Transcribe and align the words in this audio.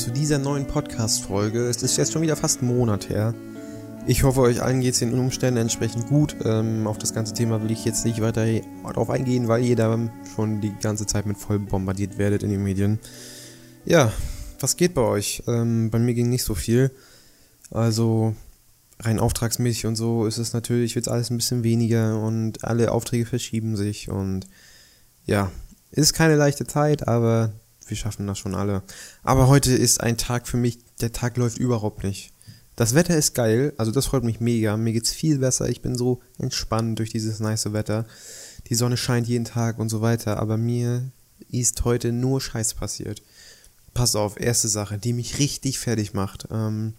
Zu 0.00 0.12
dieser 0.12 0.38
neuen 0.38 0.66
Podcast-Folge. 0.66 1.68
Es 1.68 1.82
ist 1.82 1.98
jetzt 1.98 2.12
schon 2.14 2.22
wieder 2.22 2.34
fast 2.34 2.62
ein 2.62 2.68
Monat 2.68 3.10
her. 3.10 3.34
Ich 4.06 4.22
hoffe, 4.22 4.40
euch 4.40 4.62
allen 4.62 4.80
geht 4.80 4.94
es 4.94 5.00
den 5.00 5.12
Umständen 5.12 5.60
entsprechend 5.60 6.06
gut. 6.06 6.36
Ähm, 6.42 6.86
auf 6.86 6.96
das 6.96 7.12
ganze 7.12 7.34
Thema 7.34 7.62
will 7.62 7.70
ich 7.70 7.84
jetzt 7.84 8.06
nicht 8.06 8.22
weiter 8.22 8.46
darauf 8.82 9.10
eingehen, 9.10 9.46
weil 9.46 9.62
ihr 9.62 9.76
da 9.76 9.98
schon 10.34 10.62
die 10.62 10.72
ganze 10.80 11.04
Zeit 11.04 11.26
mit 11.26 11.36
voll 11.36 11.58
bombardiert 11.58 12.16
werdet 12.16 12.42
in 12.42 12.48
den 12.48 12.62
Medien. 12.62 12.98
Ja, 13.84 14.10
was 14.58 14.78
geht 14.78 14.94
bei 14.94 15.02
euch? 15.02 15.42
Ähm, 15.46 15.90
bei 15.90 15.98
mir 15.98 16.14
ging 16.14 16.30
nicht 16.30 16.44
so 16.44 16.54
viel. 16.54 16.90
Also 17.70 18.34
rein 19.00 19.18
auftragsmäßig 19.18 19.84
und 19.84 19.96
so 19.96 20.24
ist 20.24 20.38
es 20.38 20.54
natürlich 20.54 20.94
jetzt 20.94 21.10
alles 21.10 21.28
ein 21.28 21.36
bisschen 21.36 21.62
weniger 21.62 22.18
und 22.18 22.64
alle 22.64 22.92
Aufträge 22.92 23.26
verschieben 23.26 23.76
sich 23.76 24.08
und 24.08 24.46
ja, 25.26 25.52
ist 25.90 26.14
keine 26.14 26.36
leichte 26.36 26.66
Zeit, 26.66 27.06
aber 27.06 27.52
wir 27.90 27.96
schaffen 27.96 28.26
das 28.26 28.38
schon 28.38 28.54
alle. 28.54 28.82
Aber 29.22 29.48
heute 29.48 29.72
ist 29.72 30.00
ein 30.00 30.16
Tag 30.16 30.48
für 30.48 30.56
mich, 30.56 30.78
der 31.00 31.12
Tag 31.12 31.36
läuft 31.36 31.58
überhaupt 31.58 32.04
nicht. 32.04 32.32
Das 32.76 32.94
Wetter 32.94 33.16
ist 33.16 33.34
geil, 33.34 33.74
also 33.76 33.90
das 33.90 34.06
freut 34.06 34.24
mich 34.24 34.40
mega. 34.40 34.76
Mir 34.76 34.92
geht's 34.92 35.12
viel 35.12 35.38
besser. 35.38 35.68
Ich 35.68 35.82
bin 35.82 35.96
so 35.96 36.20
entspannt 36.38 36.98
durch 36.98 37.10
dieses 37.10 37.40
nice 37.40 37.72
Wetter. 37.72 38.06
Die 38.68 38.74
Sonne 38.74 38.96
scheint 38.96 39.26
jeden 39.26 39.44
Tag 39.44 39.78
und 39.78 39.90
so 39.90 40.00
weiter, 40.00 40.38
aber 40.38 40.56
mir 40.56 41.10
ist 41.50 41.84
heute 41.84 42.12
nur 42.12 42.40
Scheiß 42.40 42.74
passiert. 42.74 43.22
Pass 43.92 44.14
auf, 44.14 44.40
erste 44.40 44.68
Sache, 44.68 44.98
die 44.98 45.12
mich 45.12 45.38
richtig 45.38 45.78
fertig 45.78 46.14
macht. 46.14 46.48
Ähm, 46.50 46.94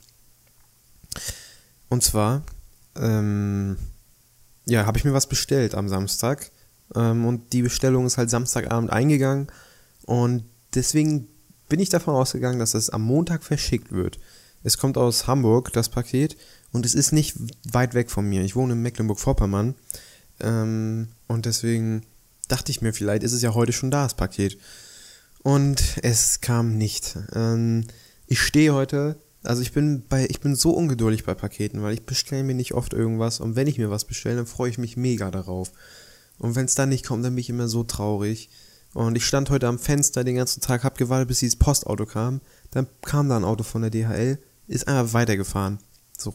und 1.89 2.03
zwar, 2.03 2.43
ähm, 2.95 3.77
ja, 4.65 4.85
habe 4.85 4.97
ich 4.97 5.05
mir 5.05 5.13
was 5.13 5.27
bestellt 5.27 5.73
am 5.73 5.89
Samstag. 5.89 6.51
Ähm, 6.95 7.25
und 7.25 7.53
die 7.53 7.61
Bestellung 7.61 8.05
ist 8.05 8.17
halt 8.17 8.29
Samstagabend 8.29 8.91
eingegangen. 8.91 9.47
Und 10.05 10.43
deswegen 10.75 11.27
bin 11.69 11.79
ich 11.79 11.89
davon 11.89 12.15
ausgegangen, 12.15 12.59
dass 12.59 12.73
es 12.73 12.89
am 12.89 13.01
Montag 13.03 13.43
verschickt 13.43 13.91
wird. 13.91 14.19
Es 14.63 14.77
kommt 14.77 14.97
aus 14.97 15.27
Hamburg, 15.27 15.71
das 15.73 15.89
Paket, 15.89 16.37
und 16.71 16.85
es 16.85 16.95
ist 16.95 17.11
nicht 17.11 17.35
weit 17.71 17.93
weg 17.93 18.11
von 18.11 18.27
mir. 18.27 18.43
Ich 18.43 18.55
wohne 18.55 18.73
in 18.73 18.81
Mecklenburg-Vorpommern. 18.81 19.75
Ähm, 20.39 21.07
und 21.27 21.45
deswegen 21.45 22.03
dachte 22.47 22.71
ich 22.71 22.81
mir, 22.81 22.93
vielleicht 22.93 23.23
ist 23.23 23.33
es 23.33 23.41
ja 23.41 23.53
heute 23.53 23.73
schon 23.73 23.91
da, 23.91 24.03
das 24.03 24.15
Paket. 24.15 24.57
Und 25.43 25.97
es 26.03 26.41
kam 26.41 26.77
nicht. 26.77 27.17
Ähm, 27.33 27.85
ich 28.27 28.41
stehe 28.41 28.73
heute, 28.73 29.17
also 29.43 29.61
ich 29.61 29.71
bin 29.71 30.03
bei, 30.07 30.27
ich 30.29 30.39
bin 30.39 30.55
so 30.55 30.71
ungeduldig 30.71 31.25
bei 31.25 31.33
Paketen, 31.33 31.81
weil 31.81 31.93
ich 31.93 32.05
bestelle 32.05 32.43
mir 32.43 32.53
nicht 32.53 32.73
oft 32.73 32.93
irgendwas 32.93 33.39
und 33.39 33.55
wenn 33.55 33.67
ich 33.67 33.77
mir 33.77 33.89
was 33.89 34.05
bestelle, 34.05 34.35
dann 34.35 34.45
freue 34.45 34.69
ich 34.69 34.77
mich 34.77 34.97
mega 34.97 35.31
darauf. 35.31 35.71
Und 36.37 36.55
wenn 36.55 36.65
es 36.65 36.75
dann 36.75 36.89
nicht 36.89 37.05
kommt, 37.05 37.25
dann 37.25 37.33
bin 37.33 37.41
ich 37.41 37.49
immer 37.49 37.67
so 37.67 37.83
traurig. 37.83 38.49
Und 38.93 39.15
ich 39.15 39.25
stand 39.25 39.49
heute 39.49 39.67
am 39.67 39.79
Fenster 39.79 40.23
den 40.23 40.35
ganzen 40.35 40.61
Tag, 40.61 40.83
hab 40.83 40.97
gewartet, 40.97 41.27
bis 41.27 41.39
dieses 41.39 41.55
Postauto 41.55 42.05
kam. 42.05 42.41
Dann 42.71 42.87
kam 43.01 43.29
da 43.29 43.37
ein 43.37 43.45
Auto 43.45 43.63
von 43.63 43.81
der 43.81 43.91
DHL, 43.91 44.37
ist 44.67 44.87
einfach 44.87 45.13
weitergefahren. 45.13 45.79
So, 46.17 46.33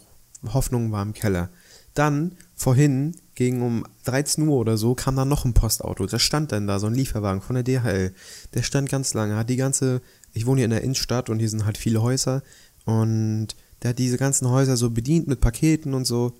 Hoffnung 0.53 0.91
war 0.91 1.03
im 1.03 1.12
Keller. 1.12 1.51
Dann, 1.95 2.37
vorhin, 2.55 3.15
gegen 3.34 3.62
um 3.62 3.84
13 4.05 4.49
Uhr 4.49 4.57
oder 4.57 4.79
so, 4.79 4.95
kam 4.95 5.17
da 5.17 5.25
noch 5.25 5.45
ein 5.45 5.55
Postauto. 5.55 6.07
Da 6.07 6.19
stand 6.19 6.53
dann 6.53 6.67
da 6.67 6.79
so 6.79 6.87
ein 6.87 6.95
Lieferwagen 6.95 7.43
von 7.43 7.55
der 7.55 7.65
DHL. 7.65 8.15
Der 8.55 8.62
stand 8.62 8.89
ganz 8.89 9.12
lange, 9.15 9.37
hat 9.37 9.51
die 9.51 9.57
ganze, 9.57 10.01
ich 10.33 10.47
wohne 10.47 10.59
hier 10.59 10.65
in 10.67 10.71
der 10.71 10.83
Innenstadt 10.83 11.29
und 11.29 11.39
hier 11.39 11.51
sind 11.51 11.67
halt 11.67 11.79
viele 11.79 12.03
Häuser. 12.03 12.43
Und 12.84 13.49
der 13.83 13.91
hat 13.91 13.99
diese 13.99 14.17
ganzen 14.17 14.49
Häuser 14.49 14.77
so 14.77 14.91
bedient 14.91 15.29
mit 15.29 15.41
Paketen 15.41 15.93
und 15.93 16.07
so. 16.07 16.33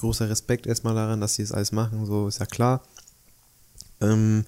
Großer 0.00 0.28
Respekt 0.28 0.66
erstmal 0.66 0.96
daran, 0.96 1.20
dass 1.20 1.34
sie 1.34 1.42
das 1.42 1.52
alles 1.52 1.70
machen, 1.70 2.04
so 2.06 2.26
ist 2.26 2.40
ja 2.40 2.46
klar. 2.46 2.82
Ähm, 4.00 4.44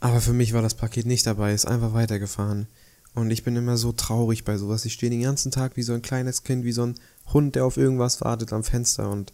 aber 0.00 0.20
für 0.20 0.32
mich 0.32 0.52
war 0.52 0.62
das 0.62 0.74
Paket 0.74 1.06
nicht 1.06 1.26
dabei, 1.26 1.52
ist 1.52 1.66
einfach 1.66 1.92
weitergefahren. 1.92 2.66
Und 3.14 3.30
ich 3.30 3.44
bin 3.44 3.56
immer 3.56 3.76
so 3.76 3.92
traurig 3.92 4.44
bei 4.44 4.56
sowas. 4.56 4.84
Ich 4.84 4.94
stehe 4.94 5.10
den 5.10 5.22
ganzen 5.22 5.50
Tag 5.50 5.76
wie 5.76 5.82
so 5.82 5.92
ein 5.92 6.02
kleines 6.02 6.42
Kind, 6.42 6.64
wie 6.64 6.72
so 6.72 6.84
ein 6.84 6.94
Hund, 7.32 7.54
der 7.54 7.64
auf 7.64 7.76
irgendwas 7.76 8.20
wartet 8.20 8.52
am 8.52 8.64
Fenster. 8.64 9.10
Und 9.10 9.32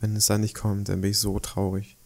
wenn 0.00 0.16
es 0.16 0.26
dann 0.26 0.40
nicht 0.40 0.54
kommt, 0.54 0.88
dann 0.88 1.00
bin 1.00 1.10
ich 1.10 1.18
so 1.18 1.38
traurig. 1.38 1.96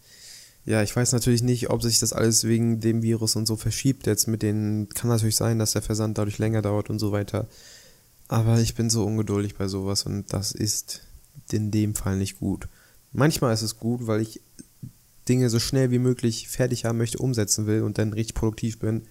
Ja, 0.65 0.81
ich 0.81 0.95
weiß 0.95 1.11
natürlich 1.11 1.43
nicht, 1.43 1.69
ob 1.69 1.83
sich 1.83 1.99
das 1.99 2.11
alles 2.11 2.43
wegen 2.43 2.79
dem 2.79 3.03
Virus 3.03 3.35
und 3.35 3.45
so 3.45 3.55
verschiebt. 3.55 4.07
Jetzt 4.07 4.27
mit 4.27 4.41
den, 4.41 4.89
kann 4.89 5.09
natürlich 5.09 5.35
sein, 5.35 5.59
dass 5.59 5.73
der 5.73 5.83
Versand 5.83 6.17
dadurch 6.17 6.39
länger 6.39 6.63
dauert 6.63 6.89
und 6.89 6.97
so 6.97 7.11
weiter. 7.11 7.47
Aber 8.27 8.59
ich 8.59 8.73
bin 8.73 8.89
so 8.89 9.05
ungeduldig 9.05 9.55
bei 9.55 9.67
sowas 9.67 10.03
und 10.03 10.33
das 10.33 10.51
ist 10.51 11.01
in 11.51 11.69
dem 11.69 11.93
Fall 11.93 12.17
nicht 12.17 12.39
gut. 12.39 12.67
Manchmal 13.13 13.53
ist 13.53 13.61
es 13.61 13.77
gut, 13.77 14.07
weil 14.07 14.21
ich 14.21 14.41
Dinge 15.27 15.49
so 15.49 15.59
schnell 15.59 15.91
wie 15.91 15.99
möglich 15.99 16.47
fertig 16.47 16.85
haben 16.85 16.97
möchte, 16.97 17.17
umsetzen 17.17 17.65
will 17.65 17.83
und 17.83 17.97
dann 17.97 18.13
richtig 18.13 18.35
produktiv 18.35 18.79
bin. 18.79 19.03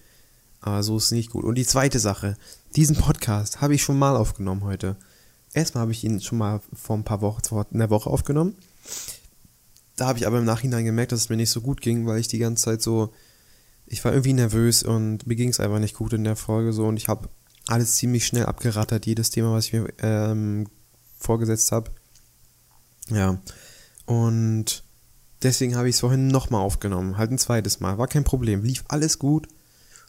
Aber 0.60 0.82
so 0.82 0.96
ist 0.96 1.04
es 1.04 1.10
nicht 1.10 1.30
gut. 1.30 1.44
Und 1.44 1.56
die 1.56 1.66
zweite 1.66 1.98
Sache, 1.98 2.36
diesen 2.76 2.96
Podcast 2.96 3.60
habe 3.60 3.74
ich 3.74 3.82
schon 3.82 3.98
mal 3.98 4.16
aufgenommen 4.16 4.64
heute. 4.64 4.96
Erstmal 5.52 5.82
habe 5.82 5.92
ich 5.92 6.02
ihn 6.04 6.20
schon 6.20 6.38
mal 6.38 6.60
vor 6.72 6.96
ein 6.96 7.04
paar 7.04 7.20
Wochen, 7.20 7.44
vor 7.44 7.66
einer 7.72 7.90
Woche 7.90 8.10
aufgenommen. 8.10 8.56
Da 9.96 10.06
habe 10.06 10.18
ich 10.18 10.26
aber 10.26 10.38
im 10.38 10.44
Nachhinein 10.44 10.84
gemerkt, 10.84 11.12
dass 11.12 11.20
es 11.20 11.28
mir 11.28 11.36
nicht 11.36 11.50
so 11.50 11.60
gut 11.60 11.80
ging, 11.80 12.06
weil 12.06 12.18
ich 12.18 12.28
die 12.28 12.38
ganze 12.38 12.64
Zeit 12.64 12.82
so, 12.82 13.12
ich 13.86 14.04
war 14.04 14.12
irgendwie 14.12 14.32
nervös 14.32 14.82
und 14.82 15.26
mir 15.26 15.36
ging 15.36 15.50
es 15.50 15.60
einfach 15.60 15.78
nicht 15.78 15.94
gut 15.94 16.12
in 16.12 16.24
der 16.24 16.36
Folge 16.36 16.72
so 16.72 16.86
und 16.86 16.96
ich 16.96 17.08
habe 17.08 17.28
alles 17.66 17.96
ziemlich 17.96 18.26
schnell 18.26 18.46
abgerattert, 18.46 19.06
jedes 19.06 19.30
Thema, 19.30 19.52
was 19.52 19.66
ich 19.66 19.72
mir 19.72 19.92
ähm, 19.98 20.66
vorgesetzt 21.18 21.72
habe. 21.72 21.90
Ja. 23.10 23.38
Und 24.06 24.82
Deswegen 25.44 25.76
habe 25.76 25.88
ich 25.88 25.96
es 25.96 26.00
vorhin 26.00 26.26
nochmal 26.26 26.62
aufgenommen, 26.62 27.18
halt 27.18 27.30
ein 27.30 27.38
zweites 27.38 27.78
Mal. 27.78 27.98
War 27.98 28.08
kein 28.08 28.24
Problem, 28.24 28.64
lief 28.64 28.82
alles 28.88 29.18
gut. 29.18 29.46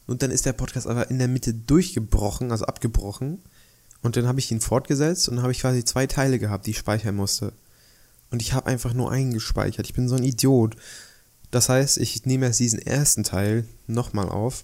Und 0.08 0.24
dann 0.24 0.32
ist 0.32 0.46
der 0.46 0.54
Podcast 0.54 0.88
aber 0.88 1.10
in 1.10 1.20
der 1.20 1.28
Mitte 1.28 1.54
durchgebrochen, 1.54 2.52
also 2.52 2.66
abgebrochen. 2.66 3.40
Und 4.02 4.16
dann 4.16 4.28
habe 4.28 4.40
ich 4.40 4.52
ihn 4.52 4.62
fortgesetzt 4.62 5.28
und 5.30 5.42
habe 5.42 5.52
ich 5.52 5.60
quasi 5.60 5.84
zwei 5.84 6.08
Teile 6.08 6.40
gehabt, 6.40 6.66
die 6.66 6.72
ich 6.72 6.78
speichern 6.78 7.16
musste. 7.16 7.54
Und 8.32 8.42
ich 8.42 8.54
habe 8.54 8.68
einfach 8.68 8.94
nur 8.94 9.12
einen 9.12 9.34
gespeichert. 9.34 9.86
Ich 9.86 9.94
bin 9.94 10.08
so 10.08 10.16
ein 10.16 10.24
Idiot. 10.24 10.78
Das 11.52 11.70
heißt, 11.70 11.98
ich 11.98 12.26
nehme 12.26 12.46
erst 12.46 12.60
diesen 12.60 12.80
ersten 12.80 13.24
Teil 13.24 13.66
nochmal 13.88 14.30
auf 14.30 14.64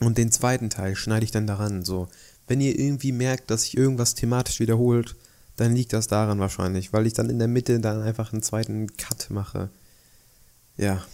und 0.00 0.18
den 0.18 0.32
zweiten 0.32 0.70
Teil 0.70 0.96
schneide 0.96 1.24
ich 1.24 1.30
dann 1.30 1.46
daran. 1.46 1.84
So, 1.84 2.08
wenn 2.46 2.60
ihr 2.60 2.78
irgendwie 2.78 3.12
merkt, 3.12 3.50
dass 3.50 3.62
sich 3.62 3.76
irgendwas 3.76 4.14
thematisch 4.14 4.60
wiederholt, 4.60 5.16
dann 5.56 5.74
liegt 5.74 5.92
das 5.92 6.06
daran 6.06 6.38
wahrscheinlich, 6.38 6.92
weil 6.92 7.06
ich 7.06 7.12
dann 7.12 7.30
in 7.30 7.38
der 7.38 7.48
Mitte 7.48 7.78
dann 7.80 8.02
einfach 8.02 8.32
einen 8.32 8.42
zweiten 8.42 8.96
Cut 8.96 9.30
mache. 9.30 9.70
Ja, 10.76 11.04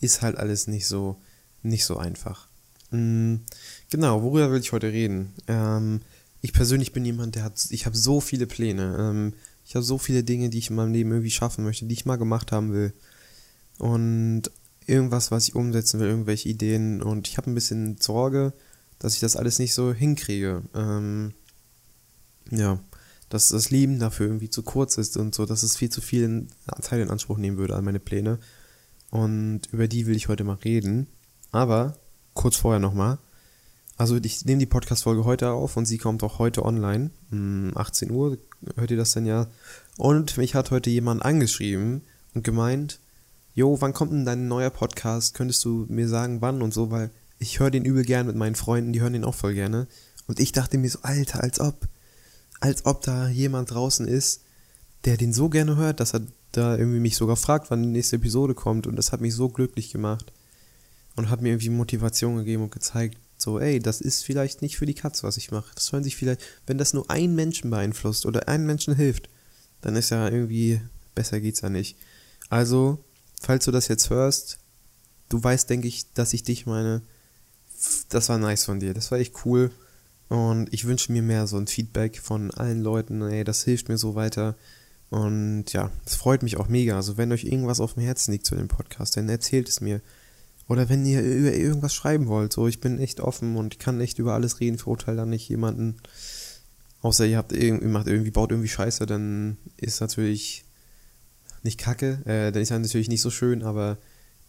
ist 0.00 0.22
halt 0.22 0.36
alles 0.36 0.66
nicht 0.66 0.86
so, 0.86 1.16
nicht 1.62 1.84
so 1.84 1.96
einfach. 1.96 2.48
Mhm, 2.90 3.40
genau, 3.90 4.22
worüber 4.22 4.50
will 4.50 4.60
ich 4.60 4.72
heute 4.72 4.92
reden? 4.92 5.32
Ähm, 5.46 6.02
ich 6.40 6.52
persönlich 6.52 6.92
bin 6.92 7.04
jemand, 7.04 7.34
der 7.34 7.44
hat, 7.44 7.66
ich 7.70 7.86
habe 7.86 7.96
so 7.96 8.20
viele 8.20 8.46
Pläne. 8.46 8.96
Ähm, 8.98 9.34
ich 9.64 9.74
habe 9.74 9.84
so 9.84 9.98
viele 9.98 10.24
Dinge, 10.24 10.50
die 10.50 10.58
ich 10.58 10.70
in 10.70 10.76
meinem 10.76 10.92
Leben 10.92 11.10
irgendwie 11.10 11.30
schaffen 11.30 11.64
möchte, 11.64 11.86
die 11.86 11.94
ich 11.94 12.06
mal 12.06 12.16
gemacht 12.16 12.52
haben 12.52 12.72
will. 12.72 12.92
Und 13.78 14.44
irgendwas, 14.86 15.30
was 15.30 15.48
ich 15.48 15.54
umsetzen 15.54 16.00
will, 16.00 16.08
irgendwelche 16.08 16.48
Ideen. 16.48 17.02
Und 17.02 17.28
ich 17.28 17.36
habe 17.38 17.50
ein 17.50 17.54
bisschen 17.54 17.98
Sorge, 17.98 18.52
dass 18.98 19.14
ich 19.14 19.20
das 19.20 19.36
alles 19.36 19.58
nicht 19.58 19.74
so 19.74 19.92
hinkriege. 19.92 20.62
Ähm, 20.74 21.34
ja 22.50 22.78
dass 23.28 23.48
das 23.48 23.70
Leben 23.70 23.98
dafür 23.98 24.26
irgendwie 24.26 24.50
zu 24.50 24.62
kurz 24.62 24.96
ist 24.98 25.16
und 25.16 25.34
so, 25.34 25.44
dass 25.44 25.62
es 25.62 25.76
viel 25.76 25.90
zu 25.90 26.00
viel 26.00 26.46
Zeit 26.80 27.00
in 27.00 27.10
Anspruch 27.10 27.38
nehmen 27.38 27.58
würde 27.58 27.76
an 27.76 27.84
meine 27.84 28.00
Pläne. 28.00 28.38
Und 29.10 29.62
über 29.72 29.88
die 29.88 30.06
will 30.06 30.16
ich 30.16 30.28
heute 30.28 30.44
mal 30.44 30.54
reden. 30.54 31.06
Aber 31.50 31.96
kurz 32.34 32.56
vorher 32.56 32.80
nochmal. 32.80 33.18
Also 33.96 34.16
ich 34.16 34.44
nehme 34.44 34.60
die 34.60 34.66
Podcast-Folge 34.66 35.24
heute 35.24 35.50
auf 35.50 35.76
und 35.76 35.86
sie 35.86 35.98
kommt 35.98 36.22
auch 36.22 36.38
heute 36.38 36.64
online. 36.64 37.10
18 37.74 38.08
hm, 38.08 38.14
Uhr 38.14 38.38
hört 38.76 38.90
ihr 38.90 38.96
das 38.96 39.12
denn 39.12 39.26
ja. 39.26 39.48
Und 39.96 40.36
mich 40.36 40.54
hat 40.54 40.70
heute 40.70 40.90
jemand 40.90 41.24
angeschrieben 41.24 42.02
und 42.34 42.44
gemeint, 42.44 43.00
Jo, 43.54 43.80
wann 43.80 43.92
kommt 43.92 44.12
denn 44.12 44.24
dein 44.24 44.46
neuer 44.46 44.70
Podcast? 44.70 45.34
Könntest 45.34 45.64
du 45.64 45.84
mir 45.88 46.06
sagen, 46.06 46.40
wann 46.40 46.62
und 46.62 46.72
so, 46.72 46.92
weil 46.92 47.10
ich 47.40 47.58
höre 47.58 47.72
den 47.72 47.84
übel 47.84 48.04
gern 48.04 48.28
mit 48.28 48.36
meinen 48.36 48.54
Freunden, 48.54 48.92
die 48.92 49.00
hören 49.00 49.14
den 49.14 49.24
auch 49.24 49.34
voll 49.34 49.54
gerne. 49.54 49.88
Und 50.28 50.38
ich 50.38 50.52
dachte 50.52 50.78
mir 50.78 50.88
so, 50.88 51.00
Alter, 51.02 51.42
als 51.42 51.58
ob 51.58 51.88
als 52.60 52.84
ob 52.86 53.02
da 53.02 53.28
jemand 53.28 53.70
draußen 53.70 54.06
ist, 54.06 54.42
der 55.04 55.16
den 55.16 55.32
so 55.32 55.48
gerne 55.48 55.76
hört, 55.76 56.00
dass 56.00 56.14
er 56.14 56.22
da 56.52 56.76
irgendwie 56.76 57.00
mich 57.00 57.16
sogar 57.16 57.36
fragt, 57.36 57.70
wann 57.70 57.82
die 57.82 57.88
nächste 57.88 58.16
Episode 58.16 58.54
kommt. 58.54 58.86
Und 58.86 58.96
das 58.96 59.12
hat 59.12 59.20
mich 59.20 59.34
so 59.34 59.48
glücklich 59.48 59.90
gemacht. 59.92 60.32
Und 61.16 61.30
hat 61.30 61.42
mir 61.42 61.50
irgendwie 61.50 61.70
Motivation 61.70 62.36
gegeben 62.36 62.62
und 62.62 62.72
gezeigt, 62.72 63.18
so, 63.36 63.58
ey, 63.58 63.80
das 63.80 64.00
ist 64.00 64.24
vielleicht 64.24 64.62
nicht 64.62 64.76
für 64.76 64.86
die 64.86 64.94
Katz, 64.94 65.22
was 65.22 65.36
ich 65.36 65.50
mache. 65.50 65.72
Das 65.74 65.92
hören 65.92 66.04
sich 66.04 66.16
vielleicht, 66.16 66.40
wenn 66.66 66.78
das 66.78 66.92
nur 66.92 67.08
einen 67.10 67.34
Menschen 67.34 67.70
beeinflusst 67.70 68.26
oder 68.26 68.48
einen 68.48 68.66
Menschen 68.66 68.94
hilft, 68.94 69.28
dann 69.80 69.96
ist 69.96 70.10
ja 70.10 70.28
irgendwie, 70.28 70.80
besser 71.14 71.40
geht's 71.40 71.60
ja 71.60 71.70
nicht. 71.70 71.96
Also, 72.50 72.98
falls 73.40 73.64
du 73.64 73.70
das 73.70 73.88
jetzt 73.88 74.10
hörst, 74.10 74.58
du 75.28 75.42
weißt, 75.42 75.70
denke 75.70 75.88
ich, 75.88 76.12
dass 76.14 76.32
ich 76.32 76.42
dich 76.42 76.66
meine. 76.66 77.02
Das 78.08 78.28
war 78.28 78.38
nice 78.38 78.64
von 78.64 78.80
dir. 78.80 78.94
Das 78.94 79.10
war 79.12 79.18
echt 79.18 79.44
cool. 79.44 79.70
Und 80.28 80.72
ich 80.72 80.84
wünsche 80.84 81.12
mir 81.12 81.22
mehr 81.22 81.46
so 81.46 81.56
ein 81.56 81.66
Feedback 81.66 82.18
von 82.18 82.50
allen 82.50 82.82
Leuten, 82.82 83.22
ey, 83.22 83.44
das 83.44 83.64
hilft 83.64 83.88
mir 83.88 83.98
so 83.98 84.14
weiter. 84.14 84.56
Und 85.10 85.72
ja, 85.72 85.90
es 86.04 86.16
freut 86.16 86.42
mich 86.42 86.58
auch 86.58 86.68
mega. 86.68 86.96
Also 86.96 87.16
wenn 87.16 87.32
euch 87.32 87.44
irgendwas 87.44 87.80
auf 87.80 87.94
dem 87.94 88.02
Herzen 88.02 88.32
liegt 88.32 88.44
zu 88.46 88.54
dem 88.54 88.68
Podcast, 88.68 89.16
dann 89.16 89.28
erzählt 89.28 89.68
es 89.68 89.80
mir. 89.80 90.02
Oder 90.68 90.90
wenn 90.90 91.06
ihr 91.06 91.22
über 91.22 91.54
irgendwas 91.54 91.94
schreiben 91.94 92.26
wollt, 92.26 92.52
so, 92.52 92.68
ich 92.68 92.80
bin 92.80 92.98
echt 92.98 93.20
offen 93.20 93.56
und 93.56 93.78
kann 93.78 94.00
echt 94.02 94.18
über 94.18 94.34
alles 94.34 94.60
reden, 94.60 94.76
verurteile 94.76 95.16
da 95.16 95.26
nicht 95.26 95.48
jemanden. 95.48 95.96
Außer 97.00 97.24
ihr 97.24 97.38
habt 97.38 97.52
irgendwie, 97.52 97.86
macht 97.86 98.06
irgendwie, 98.06 98.30
baut 98.30 98.50
irgendwie 98.50 98.68
Scheiße, 98.68 99.06
dann 99.06 99.56
ist 99.78 100.00
natürlich 100.00 100.64
nicht 101.62 101.78
kacke, 101.78 102.20
äh, 102.26 102.52
dann 102.52 102.62
ist 102.62 102.70
er 102.70 102.78
natürlich 102.78 103.08
nicht 103.08 103.22
so 103.22 103.30
schön, 103.30 103.62
aber 103.62 103.96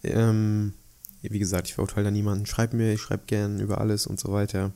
ähm, 0.04 0.74
wie 1.22 1.40
gesagt, 1.40 1.68
ich 1.68 1.76
verurteile 1.76 2.06
da 2.06 2.12
niemanden. 2.12 2.46
Schreibt 2.46 2.74
mir, 2.74 2.94
ich 2.94 3.02
schreibe 3.02 3.24
gern 3.26 3.60
über 3.60 3.80
alles 3.80 4.06
und 4.06 4.20
so 4.20 4.34
weiter. 4.34 4.74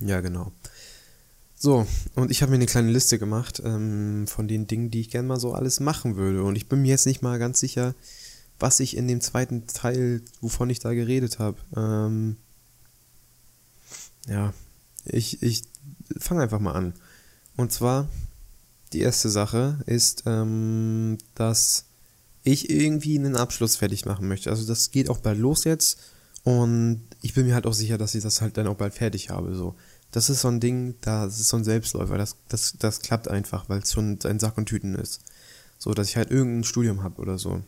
Ja, 0.00 0.20
genau. 0.20 0.52
So, 1.54 1.86
und 2.14 2.30
ich 2.30 2.40
habe 2.40 2.50
mir 2.50 2.56
eine 2.56 2.66
kleine 2.66 2.90
Liste 2.90 3.18
gemacht 3.18 3.60
ähm, 3.62 4.26
von 4.26 4.48
den 4.48 4.66
Dingen, 4.66 4.90
die 4.90 5.02
ich 5.02 5.10
gern 5.10 5.26
mal 5.26 5.38
so 5.38 5.52
alles 5.52 5.78
machen 5.78 6.16
würde. 6.16 6.42
Und 6.42 6.56
ich 6.56 6.68
bin 6.68 6.80
mir 6.80 6.88
jetzt 6.88 7.06
nicht 7.06 7.20
mal 7.20 7.38
ganz 7.38 7.60
sicher, 7.60 7.94
was 8.58 8.80
ich 8.80 8.96
in 8.96 9.08
dem 9.08 9.20
zweiten 9.20 9.66
Teil, 9.66 10.22
wovon 10.40 10.70
ich 10.70 10.78
da 10.78 10.94
geredet 10.94 11.38
habe. 11.38 11.58
Ähm, 11.76 12.36
ja, 14.26 14.54
ich, 15.04 15.42
ich 15.42 15.64
fange 16.18 16.42
einfach 16.42 16.60
mal 16.60 16.72
an. 16.72 16.94
Und 17.56 17.72
zwar, 17.72 18.08
die 18.94 19.00
erste 19.00 19.28
Sache 19.28 19.80
ist, 19.84 20.22
ähm, 20.24 21.18
dass 21.34 21.84
ich 22.42 22.70
irgendwie 22.70 23.18
einen 23.18 23.36
Abschluss 23.36 23.76
fertig 23.76 24.06
machen 24.06 24.28
möchte. 24.28 24.50
Also 24.50 24.66
das 24.66 24.90
geht 24.90 25.10
auch 25.10 25.18
bald 25.18 25.38
los 25.38 25.64
jetzt. 25.64 25.98
Und 26.42 27.02
ich 27.20 27.34
bin 27.34 27.46
mir 27.46 27.54
halt 27.54 27.66
auch 27.66 27.74
sicher, 27.74 27.98
dass 27.98 28.14
ich 28.14 28.22
das 28.22 28.40
halt 28.40 28.56
dann 28.56 28.66
auch 28.66 28.76
bald 28.76 28.94
fertig 28.94 29.28
habe. 29.28 29.54
So. 29.54 29.74
Das 30.10 30.28
ist 30.28 30.40
so 30.40 30.48
ein 30.48 30.60
Ding, 30.60 30.96
das 31.02 31.38
ist 31.38 31.48
so 31.48 31.56
ein 31.56 31.64
Selbstläufer. 31.64 32.18
Das, 32.18 32.36
das, 32.48 32.74
das 32.78 33.00
klappt 33.00 33.28
einfach, 33.28 33.68
weil 33.68 33.80
es 33.80 33.92
schon 33.92 34.18
ein 34.24 34.38
Sack 34.38 34.58
und 34.58 34.66
Tüten 34.66 34.94
ist. 34.94 35.20
So, 35.78 35.94
dass 35.94 36.08
ich 36.08 36.16
halt 36.16 36.30
irgendein 36.30 36.64
Studium 36.64 37.02
habe 37.02 37.20
oder 37.20 37.38
so. 37.38 37.62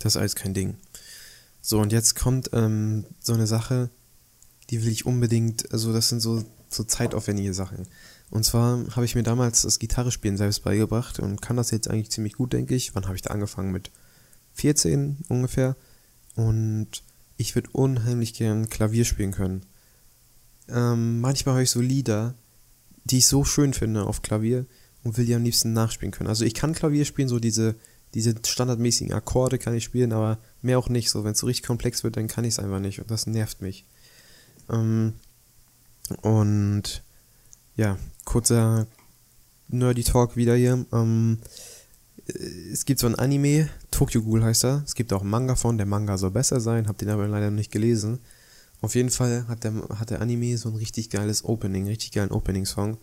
Das 0.00 0.14
ist 0.14 0.16
alles 0.16 0.34
kein 0.34 0.54
Ding. 0.54 0.76
So, 1.62 1.80
und 1.80 1.92
jetzt 1.92 2.16
kommt 2.16 2.50
ähm, 2.52 3.04
so 3.20 3.34
eine 3.34 3.46
Sache, 3.46 3.90
die 4.70 4.82
will 4.82 4.90
ich 4.90 5.06
unbedingt, 5.06 5.72
also 5.72 5.92
das 5.92 6.08
sind 6.08 6.20
so, 6.20 6.44
so 6.68 6.84
zeitaufwendige 6.84 7.54
Sachen. 7.54 7.86
Und 8.30 8.44
zwar 8.44 8.84
habe 8.94 9.04
ich 9.04 9.14
mir 9.14 9.22
damals 9.22 9.62
das 9.62 9.78
Gitarrespielen 9.78 10.36
selbst 10.36 10.62
beigebracht 10.62 11.18
und 11.18 11.42
kann 11.42 11.56
das 11.56 11.70
jetzt 11.70 11.88
eigentlich 11.88 12.10
ziemlich 12.10 12.34
gut, 12.34 12.52
denke 12.52 12.74
ich. 12.74 12.94
Wann 12.94 13.06
habe 13.06 13.16
ich 13.16 13.22
da 13.22 13.30
angefangen? 13.30 13.72
Mit 13.72 13.90
14 14.54 15.18
ungefähr. 15.28 15.76
Und 16.36 17.02
ich 17.36 17.54
würde 17.54 17.70
unheimlich 17.72 18.34
gern 18.34 18.70
Klavier 18.70 19.04
spielen 19.04 19.32
können. 19.32 19.66
Ähm, 20.72 21.20
manchmal 21.20 21.56
höre 21.56 21.62
ich 21.62 21.70
so 21.70 21.80
Lieder, 21.80 22.34
die 23.04 23.18
ich 23.18 23.26
so 23.26 23.44
schön 23.44 23.74
finde 23.74 24.04
auf 24.04 24.22
Klavier 24.22 24.66
und 25.02 25.16
will 25.16 25.26
die 25.26 25.34
am 25.34 25.42
liebsten 25.42 25.72
nachspielen 25.72 26.12
können. 26.12 26.28
Also 26.28 26.44
ich 26.44 26.54
kann 26.54 26.74
Klavier 26.74 27.04
spielen, 27.04 27.28
so 27.28 27.38
diese 27.38 27.76
diese 28.14 28.34
standardmäßigen 28.44 29.12
Akkorde 29.12 29.58
kann 29.58 29.74
ich 29.74 29.84
spielen, 29.84 30.12
aber 30.12 30.38
mehr 30.62 30.78
auch 30.78 30.88
nicht. 30.88 31.10
So, 31.10 31.24
wenn 31.24 31.32
es 31.32 31.38
so 31.38 31.46
richtig 31.46 31.66
komplex 31.66 32.02
wird, 32.02 32.16
dann 32.16 32.26
kann 32.26 32.44
ich 32.44 32.54
es 32.54 32.58
einfach 32.58 32.80
nicht 32.80 33.00
und 33.00 33.10
das 33.10 33.26
nervt 33.26 33.62
mich. 33.62 33.84
Ähm, 34.68 35.14
und 36.22 37.02
ja, 37.76 37.98
kurzer 38.24 38.86
Nerdy 39.68 40.02
Talk 40.02 40.36
wieder 40.36 40.56
hier. 40.56 40.84
Ähm, 40.92 41.38
es 42.72 42.84
gibt 42.84 43.00
so 43.00 43.06
ein 43.06 43.14
Anime, 43.14 43.68
Tokyo 43.90 44.22
Ghoul 44.22 44.42
heißt 44.42 44.64
er. 44.64 44.82
Es 44.84 44.94
gibt 44.94 45.12
auch 45.12 45.22
einen 45.22 45.30
Manga 45.30 45.54
von, 45.54 45.78
der 45.78 45.86
Manga 45.86 46.18
soll 46.18 46.30
besser 46.30 46.60
sein, 46.60 46.88
hab 46.88 46.98
den 46.98 47.08
aber 47.08 47.28
leider 47.28 47.50
noch 47.50 47.56
nicht 47.56 47.72
gelesen. 47.72 48.18
Auf 48.80 48.94
jeden 48.94 49.10
Fall 49.10 49.46
hat 49.48 49.64
der, 49.64 49.74
hat 49.98 50.10
der 50.10 50.20
Anime 50.20 50.56
so 50.56 50.70
ein 50.70 50.76
richtig 50.76 51.10
geiles 51.10 51.44
Opening, 51.44 51.86
richtig 51.86 52.12
geilen 52.12 52.30
Opening-Song. 52.30 52.98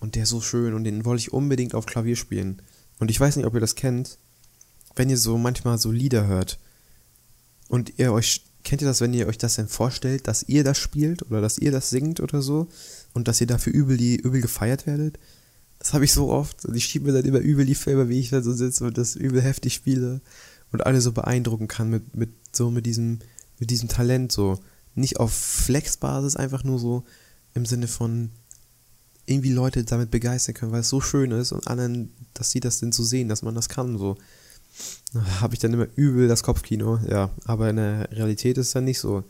Und 0.00 0.14
der 0.14 0.24
ist 0.24 0.30
so 0.30 0.40
schön 0.40 0.74
und 0.74 0.84
den 0.84 1.04
wollte 1.04 1.20
ich 1.20 1.32
unbedingt 1.32 1.74
auf 1.74 1.86
Klavier 1.86 2.16
spielen. 2.16 2.60
Und 2.98 3.10
ich 3.10 3.18
weiß 3.18 3.36
nicht, 3.36 3.46
ob 3.46 3.54
ihr 3.54 3.60
das 3.60 3.74
kennt 3.74 4.18
wenn 4.96 5.10
ihr 5.10 5.18
so 5.18 5.38
manchmal 5.38 5.78
so 5.78 5.92
Lieder 5.92 6.26
hört 6.26 6.58
und 7.68 7.98
ihr 7.98 8.12
euch, 8.12 8.44
kennt 8.64 8.82
ihr 8.82 8.88
das, 8.88 9.00
wenn 9.00 9.14
ihr 9.14 9.28
euch 9.28 9.38
das 9.38 9.54
denn 9.54 9.68
vorstellt, 9.68 10.26
dass 10.26 10.42
ihr 10.42 10.64
das 10.64 10.78
spielt 10.78 11.22
oder 11.30 11.40
dass 11.40 11.58
ihr 11.58 11.70
das 11.70 11.90
singt 11.90 12.20
oder 12.20 12.42
so 12.42 12.68
und 13.12 13.28
dass 13.28 13.40
ihr 13.40 13.46
dafür 13.46 13.72
übel, 13.72 13.96
die, 13.96 14.16
übel 14.16 14.40
gefeiert 14.40 14.86
werdet? 14.86 15.18
Das 15.78 15.92
habe 15.92 16.06
ich 16.06 16.12
so 16.12 16.30
oft 16.30 16.64
und 16.64 16.74
ich 16.74 16.86
schiebe 16.86 17.06
mir 17.06 17.12
dann 17.12 17.26
immer 17.26 17.38
übel 17.38 17.66
die 17.66 17.74
Filme, 17.74 18.08
wie 18.08 18.18
ich 18.18 18.30
da 18.30 18.42
so 18.42 18.52
sitze 18.52 18.84
und 18.84 18.96
das 18.98 19.14
übel 19.14 19.42
heftig 19.42 19.74
spiele 19.74 20.22
und 20.72 20.86
alle 20.86 21.02
so 21.02 21.12
beeindrucken 21.12 21.68
kann 21.68 21.90
mit, 21.90 22.16
mit 22.16 22.30
so 22.50 22.70
mit 22.70 22.86
diesem, 22.86 23.18
mit 23.58 23.70
diesem 23.70 23.88
Talent 23.88 24.32
so. 24.32 24.58
Nicht 24.96 25.20
auf 25.20 25.32
Flexbasis, 25.32 26.36
einfach 26.36 26.64
nur 26.64 26.78
so 26.78 27.04
im 27.54 27.64
Sinne 27.64 27.86
von 27.86 28.30
irgendwie 29.26 29.52
Leute 29.52 29.84
damit 29.84 30.10
begeistern 30.10 30.54
können, 30.54 30.72
weil 30.72 30.80
es 30.80 30.88
so 30.88 31.00
schön 31.00 31.30
ist 31.30 31.52
und 31.52 31.68
anderen, 31.68 32.12
dass 32.34 32.50
sie 32.50 32.60
das 32.60 32.80
denn 32.80 32.92
so 32.92 33.02
sehen, 33.02 33.28
dass 33.28 33.42
man 33.42 33.54
das 33.54 33.68
kann, 33.68 33.98
so 33.98 34.16
habe 35.40 35.54
ich 35.54 35.60
dann 35.60 35.72
immer 35.72 35.86
übel 35.96 36.28
das 36.28 36.42
Kopfkino, 36.42 37.00
ja. 37.08 37.30
Aber 37.44 37.70
in 37.70 37.76
der 37.76 38.10
Realität 38.12 38.58
ist 38.58 38.68
es 38.68 38.72
dann 38.72 38.84
nicht 38.84 38.98
so. 38.98 39.24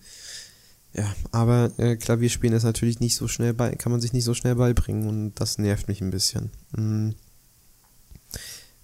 Ja, 0.93 1.15
aber 1.31 1.73
äh, 1.77 1.97
Klavierspielen 1.97 2.57
ist 2.57 2.63
natürlich 2.63 3.01
nicht 3.01 3.17
so 3.17 3.29
schnell 3.29 3.53
bei, 3.53 3.75
kann 3.75 3.93
man 3.93 4.01
sich 4.01 4.13
nicht 4.13 4.25
so 4.25 4.35
schnell 4.35 4.55
beibringen 4.55 5.09
und 5.09 5.35
das 5.35 5.59
nervt 5.59 5.89
mich 5.89 6.01
ein 6.01 6.11
bisschen. 6.11 6.51
Mhm. 6.75 7.15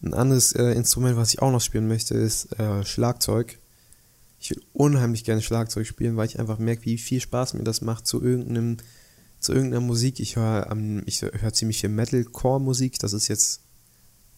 Ein 0.03 0.15
anderes 0.15 0.53
äh, 0.53 0.73
Instrument, 0.73 1.17
was 1.17 1.33
ich 1.33 1.41
auch 1.41 1.53
noch 1.53 1.61
spielen 1.61 1.89
möchte, 1.89 2.15
ist 2.15 2.59
äh, 2.59 2.85
Schlagzeug. 2.85 3.59
Ich 4.43 4.51
will 4.51 4.63
unheimlich 4.73 5.23
gerne 5.23 5.41
Schlagzeug 5.41 5.87
spielen, 5.87 6.17
weil 6.17 6.27
ich 6.27 6.41
einfach 6.41 6.59
merke, 6.59 6.85
wie 6.85 6.99
viel 6.99 7.21
Spaß 7.21 7.55
mir 7.55 7.63
das 7.63 7.81
macht 7.81 8.09
zu 8.09 8.21
irgendeinem, 8.21 8.79
zu 9.39 9.53
irgendeiner 9.53 9.81
Musik. 9.81 10.19
Ich 10.19 10.35
höre 10.35 10.69
ähm, 10.69 11.05
ich 11.07 11.23
höre 11.23 11.53
ziemlich 11.53 11.81
viel 11.81 11.91
Metalcore-Musik. 11.91 12.99
Das 12.99 13.13
ist 13.13 13.29
jetzt 13.29 13.61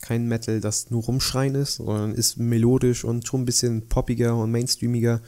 kein 0.03 0.29
Metal, 0.29 0.61
das 0.61 0.91
nur 0.91 1.05
rumschreien 1.05 1.55
ist, 1.55 1.77
sondern 1.77 2.13
ist 2.13 2.37
melodisch 2.37 3.03
und 3.03 3.27
schon 3.27 3.41
ein 3.41 3.45
bisschen 3.47 3.89
poppiger 3.89 4.37
und 4.37 4.51
mainstreamiger, 4.51 5.23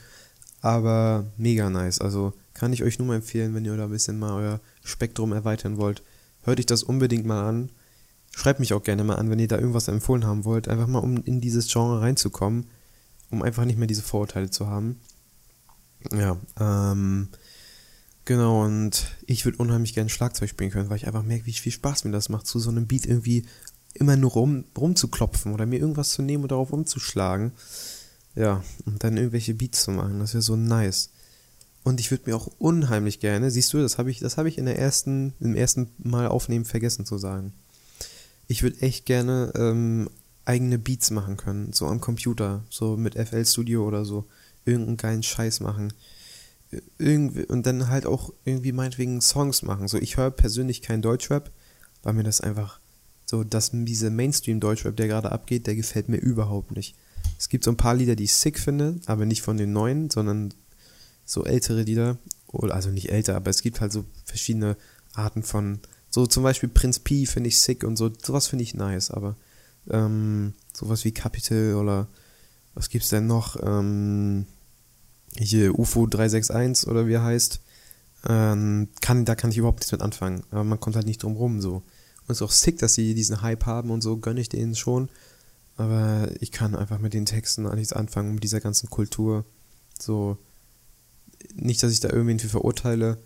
aber 0.60 1.32
mega 1.38 1.70
nice. 1.70 2.02
Also 2.02 2.34
kann 2.52 2.74
ich 2.74 2.82
euch 2.82 2.98
nur 2.98 3.08
mal 3.08 3.16
empfehlen, 3.16 3.54
wenn 3.54 3.64
ihr 3.64 3.78
da 3.78 3.84
ein 3.84 3.90
bisschen 3.90 4.18
mal 4.18 4.34
euer 4.34 4.60
Spektrum 4.84 5.32
erweitern 5.32 5.78
wollt. 5.78 6.02
Hört 6.42 6.58
euch 6.58 6.66
das 6.66 6.82
unbedingt 6.82 7.24
mal 7.24 7.48
an. 7.48 7.72
Schreibt 8.30 8.60
mich 8.60 8.74
auch 8.74 8.82
gerne 8.82 9.04
mal 9.04 9.14
an, 9.14 9.30
wenn 9.30 9.38
ihr 9.38 9.48
da 9.48 9.56
irgendwas 9.56 9.88
empfohlen 9.88 10.26
haben 10.26 10.44
wollt. 10.44 10.68
Einfach 10.68 10.86
mal, 10.86 10.98
um 10.98 11.16
in 11.24 11.40
dieses 11.40 11.72
Genre 11.72 12.02
reinzukommen, 12.02 12.66
um 13.30 13.42
einfach 13.42 13.64
nicht 13.64 13.78
mehr 13.78 13.86
diese 13.86 14.02
Vorurteile 14.02 14.50
zu 14.50 14.66
haben. 14.66 15.00
Ja, 16.12 16.36
ähm, 16.60 17.28
genau, 18.24 18.64
und 18.64 19.06
ich 19.26 19.44
würde 19.44 19.58
unheimlich 19.58 19.94
gerne 19.94 20.10
Schlagzeug 20.10 20.50
spielen 20.50 20.70
können, 20.70 20.88
weil 20.88 20.96
ich 20.96 21.06
einfach 21.06 21.22
merke, 21.22 21.46
wie 21.46 21.52
viel 21.52 21.72
Spaß 21.72 22.04
mir 22.04 22.12
das 22.12 22.28
macht, 22.28 22.46
zu 22.46 22.58
so 22.58 22.70
einem 22.70 22.86
Beat 22.86 23.06
irgendwie 23.06 23.44
immer 23.94 24.16
nur 24.16 24.32
rum, 24.32 24.64
rumzuklopfen 24.76 25.52
oder 25.52 25.66
mir 25.66 25.80
irgendwas 25.80 26.10
zu 26.10 26.22
nehmen 26.22 26.44
und 26.44 26.52
darauf 26.52 26.72
umzuschlagen. 26.72 27.52
Ja, 28.34 28.62
und 28.84 29.02
dann 29.02 29.16
irgendwelche 29.16 29.54
Beats 29.54 29.84
zu 29.84 29.90
machen. 29.90 30.18
Das 30.18 30.34
wäre 30.34 30.42
so 30.42 30.56
nice. 30.56 31.10
Und 31.82 32.00
ich 32.00 32.10
würde 32.10 32.24
mir 32.26 32.36
auch 32.36 32.48
unheimlich 32.58 33.20
gerne, 33.20 33.50
siehst 33.50 33.72
du, 33.72 33.78
das 33.78 33.96
habe 33.96 34.10
ich, 34.10 34.18
das 34.18 34.36
habe 34.36 34.48
ich 34.48 34.58
in 34.58 34.66
der 34.66 34.78
ersten, 34.78 35.34
im 35.40 35.54
ersten 35.54 35.88
Mal 35.98 36.28
aufnehmen 36.28 36.64
vergessen 36.64 37.06
zu 37.06 37.16
sagen. 37.16 37.52
Ich 38.48 38.62
würde 38.62 38.82
echt 38.82 39.06
gerne 39.06 39.52
ähm, 39.56 40.10
eigene 40.46 40.78
Beats 40.78 41.10
machen 41.10 41.36
können, 41.36 41.72
so 41.72 41.86
am 41.86 42.00
Computer, 42.00 42.64
so 42.70 42.96
mit 42.96 43.14
FL 43.14 43.44
Studio 43.44 43.86
oder 43.86 44.04
so, 44.04 44.26
irgendeinen 44.64 44.96
geilen 44.96 45.22
Scheiß 45.22 45.60
machen. 45.60 45.92
Irgendwie, 46.98 47.44
und 47.44 47.66
dann 47.66 47.88
halt 47.88 48.06
auch 48.06 48.32
irgendwie 48.44 48.72
meinetwegen 48.72 49.20
Songs 49.20 49.62
machen. 49.62 49.88
So, 49.88 49.98
ich 49.98 50.16
höre 50.16 50.30
persönlich 50.30 50.82
kein 50.82 51.02
Deutschrap, 51.02 51.50
weil 52.02 52.14
mir 52.14 52.22
das 52.24 52.40
einfach 52.40 52.80
so, 53.24 53.44
dass 53.44 53.70
diese 53.72 54.10
Mainstream-Deutschrap, 54.10 54.96
der 54.96 55.08
gerade 55.08 55.32
abgeht, 55.32 55.66
der 55.66 55.74
gefällt 55.74 56.08
mir 56.08 56.18
überhaupt 56.18 56.70
nicht. 56.70 56.96
Es 57.38 57.48
gibt 57.48 57.64
so 57.64 57.70
ein 57.70 57.76
paar 57.76 57.94
Lieder, 57.94 58.14
die 58.14 58.24
ich 58.24 58.34
sick 58.34 58.58
finde, 58.58 59.00
aber 59.06 59.26
nicht 59.26 59.42
von 59.42 59.56
den 59.56 59.72
neuen, 59.72 60.10
sondern 60.10 60.54
so 61.24 61.44
ältere 61.44 61.82
Lieder. 61.82 62.18
also 62.52 62.90
nicht 62.90 63.10
älter, 63.10 63.34
aber 63.34 63.50
es 63.50 63.62
gibt 63.62 63.80
halt 63.80 63.92
so 63.92 64.04
verschiedene 64.24 64.76
Arten 65.14 65.42
von. 65.42 65.80
So 66.08 66.26
zum 66.26 66.44
Beispiel 66.44 66.68
Prinz 66.68 67.00
P 67.00 67.26
finde 67.26 67.48
ich 67.48 67.60
sick 67.60 67.82
und 67.82 67.96
so. 67.96 68.10
Sowas 68.24 68.46
finde 68.46 68.62
ich 68.62 68.74
nice, 68.74 69.10
aber 69.10 69.36
ähm, 69.90 70.54
sowas 70.72 71.04
wie 71.04 71.12
Capital 71.12 71.74
oder 71.74 72.08
was 72.74 72.88
gibt's 72.88 73.08
denn 73.08 73.26
noch? 73.26 73.56
Ähm, 73.62 74.46
hier 75.36 75.78
UFO 75.78 76.06
361 76.06 76.88
oder 76.88 77.06
wie 77.06 77.14
er 77.14 77.24
heißt. 77.24 77.60
Ähm, 78.28 78.88
kann, 79.00 79.24
da 79.24 79.34
kann 79.34 79.50
ich 79.50 79.58
überhaupt 79.58 79.80
nichts 79.80 79.92
mit 79.92 80.02
anfangen. 80.02 80.42
Aber 80.50 80.64
man 80.64 80.80
kommt 80.80 80.96
halt 80.96 81.06
nicht 81.06 81.22
drum 81.22 81.36
rum 81.36 81.60
so. 81.60 81.76
Und 81.76 82.32
es 82.32 82.38
ist 82.38 82.42
auch 82.42 82.50
sick, 82.50 82.78
dass 82.78 82.94
sie 82.94 83.14
diesen 83.14 83.42
Hype 83.42 83.66
haben 83.66 83.90
und 83.90 84.02
so, 84.02 84.16
gönne 84.16 84.40
ich 84.40 84.48
denen 84.48 84.74
schon. 84.74 85.08
Aber 85.76 86.30
ich 86.40 86.52
kann 86.52 86.74
einfach 86.74 86.98
mit 86.98 87.14
den 87.14 87.26
Texten 87.26 87.62
nichts 87.74 87.92
anfangen, 87.92 88.34
mit 88.34 88.42
dieser 88.42 88.60
ganzen 88.60 88.90
Kultur. 88.90 89.44
So, 89.98 90.38
nicht, 91.54 91.82
dass 91.82 91.92
ich 91.92 92.00
da 92.00 92.08
irgendwen 92.08 92.38
für 92.38 92.48
verurteile, 92.48 93.18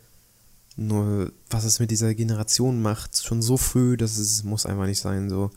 nur 0.76 1.32
was 1.48 1.64
es 1.64 1.80
mit 1.80 1.90
dieser 1.90 2.14
Generation 2.14 2.82
macht, 2.82 3.22
schon 3.22 3.42
so 3.42 3.56
früh, 3.56 3.96
dass 3.96 4.18
es 4.18 4.44
muss 4.44 4.66
einfach 4.66 4.86
nicht 4.86 5.00
sein, 5.00 5.28
so. 5.28 5.50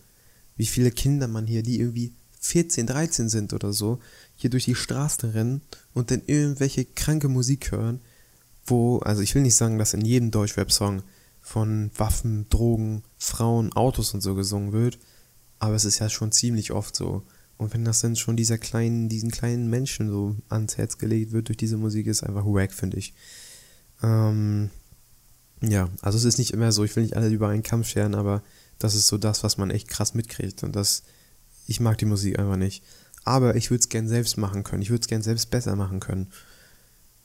Wie 0.55 0.65
viele 0.65 0.91
Kinder 0.91 1.27
man 1.27 1.47
hier, 1.47 1.63
die 1.63 1.79
irgendwie 1.79 2.13
14, 2.39 2.87
13 2.87 3.29
sind 3.29 3.53
oder 3.53 3.73
so, 3.73 3.99
hier 4.35 4.49
durch 4.49 4.65
die 4.65 4.75
Straße 4.75 5.33
rennen 5.33 5.61
und 5.93 6.11
dann 6.11 6.21
irgendwelche 6.25 6.85
kranke 6.85 7.29
Musik 7.29 7.71
hören, 7.71 8.01
wo, 8.65 8.99
also 8.99 9.21
ich 9.21 9.33
will 9.35 9.41
nicht 9.41 9.55
sagen, 9.55 9.77
dass 9.77 9.93
in 9.93 10.05
jedem 10.05 10.31
Deutschrap-Song 10.31 11.03
von 11.41 11.91
Waffen, 11.95 12.47
Drogen, 12.49 13.03
Frauen, 13.17 13.73
Autos 13.73 14.13
und 14.13 14.21
so 14.21 14.35
gesungen 14.35 14.71
wird. 14.71 14.97
Aber 15.59 15.75
es 15.75 15.85
ist 15.85 15.99
ja 15.99 16.09
schon 16.09 16.31
ziemlich 16.31 16.71
oft 16.71 16.95
so. 16.95 17.23
Und 17.57 17.73
wenn 17.73 17.85
das 17.85 17.99
dann 17.99 18.15
schon 18.15 18.35
dieser 18.35 18.57
kleinen, 18.57 19.09
diesen 19.09 19.31
kleinen 19.31 19.69
Menschen 19.69 20.09
so 20.09 20.35
ans 20.49 20.77
Herz 20.77 20.97
gelegt 20.97 21.31
wird 21.31 21.49
durch 21.49 21.57
diese 21.57 21.77
Musik, 21.77 22.07
ist 22.07 22.23
einfach 22.23 22.45
wack, 22.45 22.73
finde 22.73 22.97
ich. 22.97 23.13
Ähm, 24.01 24.69
ja, 25.61 25.89
also 26.01 26.17
es 26.17 26.25
ist 26.25 26.37
nicht 26.37 26.51
immer 26.51 26.71
so, 26.71 26.83
ich 26.83 26.95
will 26.95 27.03
nicht 27.03 27.15
alle 27.15 27.29
über 27.29 27.49
einen 27.49 27.63
Kampf 27.63 27.87
scheren, 27.87 28.15
aber 28.15 28.41
das 28.83 28.95
ist 28.95 29.07
so 29.07 29.17
das, 29.17 29.43
was 29.43 29.57
man 29.57 29.71
echt 29.71 29.87
krass 29.87 30.13
mitkriegt. 30.13 30.63
Und 30.63 30.75
das, 30.75 31.03
ich 31.67 31.79
mag 31.79 31.97
die 31.97 32.05
Musik 32.05 32.37
einfach 32.37 32.57
nicht. 32.57 32.83
Aber 33.23 33.55
ich 33.55 33.69
würde 33.71 33.79
es 33.79 33.89
gern 33.89 34.09
selbst 34.09 34.37
machen 34.37 34.63
können. 34.63 34.81
Ich 34.81 34.89
würde 34.89 35.01
es 35.01 35.07
gern 35.07 35.21
selbst 35.21 35.49
besser 35.49 35.77
machen 35.77 36.01
können. 36.01 36.27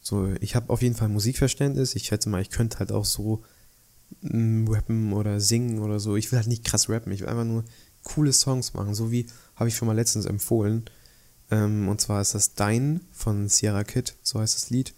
So, 0.01 0.33
ich 0.41 0.55
habe 0.55 0.71
auf 0.71 0.83
jeden 0.83 0.95
Fall 0.95 1.09
Musikverständnis. 1.09 1.97
Ich 1.97 2.07
schätze 2.07 2.29
mal, 2.29 2.41
ich 2.41 2.51
könnte 2.51 2.79
halt 2.79 2.93
auch 2.93 3.05
so 3.05 3.43
mm, 4.21 4.69
rappen 4.69 5.13
oder 5.13 5.41
singen 5.41 5.81
oder 5.81 5.99
so. 5.99 6.17
Ich 6.17 6.31
will 6.31 6.39
halt 6.39 6.47
nicht 6.47 6.65
krass 6.65 6.89
rappen. 6.89 7.11
Ich 7.11 7.23
will 7.23 7.29
einfach 7.29 7.45
nur 7.45 7.65
coole 8.05 8.33
Songs 8.33 8.75
machen. 8.75 8.95
So 8.95 9.11
wie 9.11 9.27
habe 9.57 9.69
ich 9.69 9.75
schon 9.75 9.89
mal 9.89 9.97
letztens 9.97 10.27
empfohlen. 10.27 10.85
Ähm, 11.51 11.89
und 11.89 12.01
zwar 12.01 12.21
ist 12.21 12.35
das 12.35 12.55
Dein 12.55 13.01
von 13.13 13.49
Sierra 13.49 13.83
Kid, 13.83 14.15
so 14.23 14.39
heißt 14.39 14.55
das 14.55 14.71
Lied. 14.71 14.95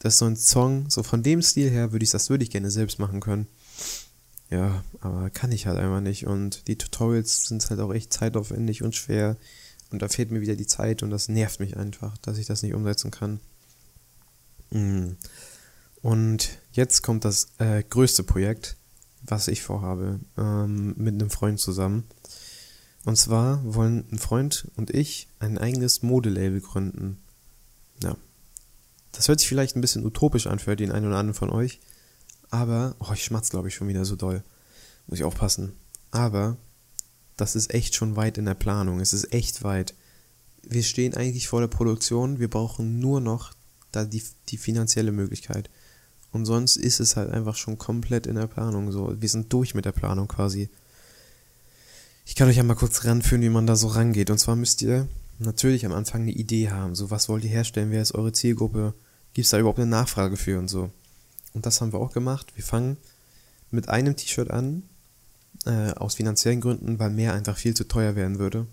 Das 0.00 0.14
ist 0.14 0.18
so 0.18 0.24
ein 0.24 0.36
Song, 0.36 0.88
so 0.88 1.02
von 1.02 1.22
dem 1.22 1.42
Stil 1.42 1.70
her 1.70 1.92
würde 1.92 2.04
ich 2.04 2.10
das 2.10 2.30
würde 2.30 2.42
ich 2.42 2.50
gerne 2.50 2.70
selbst 2.70 2.98
machen 2.98 3.20
können. 3.20 3.46
Ja, 4.50 4.82
aber 5.00 5.30
kann 5.30 5.52
ich 5.52 5.66
halt 5.66 5.78
einfach 5.78 6.00
nicht. 6.00 6.26
Und 6.26 6.66
die 6.66 6.76
Tutorials 6.76 7.44
sind 7.46 7.68
halt 7.70 7.80
auch 7.80 7.94
echt 7.94 8.12
zeitaufwendig 8.12 8.82
und 8.82 8.96
schwer. 8.96 9.36
Und 9.90 10.02
da 10.02 10.08
fehlt 10.08 10.30
mir 10.30 10.40
wieder 10.40 10.56
die 10.56 10.66
Zeit 10.66 11.02
und 11.02 11.10
das 11.10 11.28
nervt 11.28 11.60
mich 11.60 11.76
einfach, 11.76 12.18
dass 12.18 12.38
ich 12.38 12.46
das 12.46 12.62
nicht 12.62 12.74
umsetzen 12.74 13.10
kann. 13.10 13.40
Mm. 14.70 15.12
Und 16.02 16.58
jetzt 16.72 17.02
kommt 17.02 17.24
das 17.24 17.48
äh, 17.58 17.82
größte 17.82 18.22
Projekt, 18.22 18.76
was 19.22 19.48
ich 19.48 19.62
vorhabe, 19.62 20.20
ähm, 20.36 20.94
mit 20.96 21.14
einem 21.14 21.30
Freund 21.30 21.60
zusammen. 21.60 22.04
Und 23.04 23.16
zwar 23.16 23.62
wollen 23.64 24.06
ein 24.10 24.18
Freund 24.18 24.68
und 24.76 24.90
ich 24.90 25.28
ein 25.38 25.58
eigenes 25.58 26.02
Modelabel 26.02 26.60
gründen. 26.60 27.18
Ja. 28.02 28.16
Das 29.12 29.28
hört 29.28 29.40
sich 29.40 29.48
vielleicht 29.48 29.76
ein 29.76 29.80
bisschen 29.80 30.06
utopisch 30.06 30.46
an 30.46 30.58
für 30.58 30.76
den 30.76 30.92
einen 30.92 31.06
oder 31.06 31.18
anderen 31.18 31.34
von 31.34 31.50
euch. 31.50 31.80
Aber, 32.50 32.96
oh, 32.98 33.12
ich 33.12 33.24
schmatz 33.24 33.50
glaube 33.50 33.68
ich 33.68 33.74
schon 33.74 33.88
wieder 33.88 34.04
so 34.04 34.16
doll. 34.16 34.42
Muss 35.06 35.18
ich 35.18 35.24
aufpassen. 35.24 35.72
Aber, 36.10 36.56
das 37.36 37.56
ist 37.56 37.72
echt 37.72 37.94
schon 37.94 38.16
weit 38.16 38.38
in 38.38 38.44
der 38.44 38.54
Planung. 38.54 39.00
Es 39.00 39.12
ist 39.12 39.32
echt 39.32 39.62
weit. 39.62 39.94
Wir 40.62 40.82
stehen 40.82 41.14
eigentlich 41.14 41.48
vor 41.48 41.60
der 41.60 41.68
Produktion. 41.68 42.38
Wir 42.38 42.50
brauchen 42.50 42.98
nur 42.98 43.20
noch 43.20 43.52
da 43.92 44.04
die, 44.04 44.22
die 44.48 44.56
finanzielle 44.56 45.12
Möglichkeit. 45.12 45.70
Und 46.32 46.44
sonst 46.44 46.76
ist 46.76 47.00
es 47.00 47.16
halt 47.16 47.30
einfach 47.30 47.56
schon 47.56 47.78
komplett 47.78 48.26
in 48.26 48.36
der 48.36 48.46
Planung 48.46 48.92
so. 48.92 49.14
Wir 49.20 49.28
sind 49.28 49.52
durch 49.52 49.74
mit 49.74 49.84
der 49.84 49.92
Planung 49.92 50.28
quasi. 50.28 50.68
Ich 52.24 52.36
kann 52.36 52.48
euch 52.48 52.56
ja 52.56 52.62
mal 52.62 52.74
kurz 52.74 53.04
ranführen, 53.04 53.42
wie 53.42 53.48
man 53.48 53.66
da 53.66 53.74
so 53.74 53.88
rangeht. 53.88 54.30
Und 54.30 54.38
zwar 54.38 54.54
müsst 54.54 54.82
ihr 54.82 55.08
natürlich 55.38 55.86
am 55.86 55.92
Anfang 55.92 56.22
eine 56.22 56.32
Idee 56.32 56.70
haben. 56.70 56.94
So, 56.94 57.10
was 57.10 57.28
wollt 57.28 57.42
ihr 57.44 57.50
herstellen? 57.50 57.90
Wer 57.90 58.02
ist 58.02 58.14
eure 58.14 58.32
Zielgruppe? 58.32 58.94
Gibt 59.32 59.46
es 59.46 59.50
da 59.50 59.58
überhaupt 59.58 59.78
eine 59.78 59.90
Nachfrage 59.90 60.36
für 60.36 60.58
und 60.58 60.68
so? 60.68 60.90
Und 61.52 61.66
das 61.66 61.80
haben 61.80 61.92
wir 61.92 62.00
auch 62.00 62.12
gemacht. 62.12 62.52
Wir 62.54 62.64
fangen 62.64 62.96
mit 63.70 63.88
einem 63.88 64.16
T-Shirt 64.16 64.50
an, 64.50 64.84
äh, 65.66 65.92
aus 65.92 66.14
finanziellen 66.14 66.60
Gründen, 66.60 66.98
weil 66.98 67.10
mehr 67.10 67.34
einfach 67.34 67.56
viel 67.56 67.74
zu 67.74 67.84
teuer 67.84 68.16
werden 68.16 68.38
würde. 68.38 68.66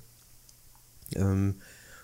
Ähm, 1.15 1.55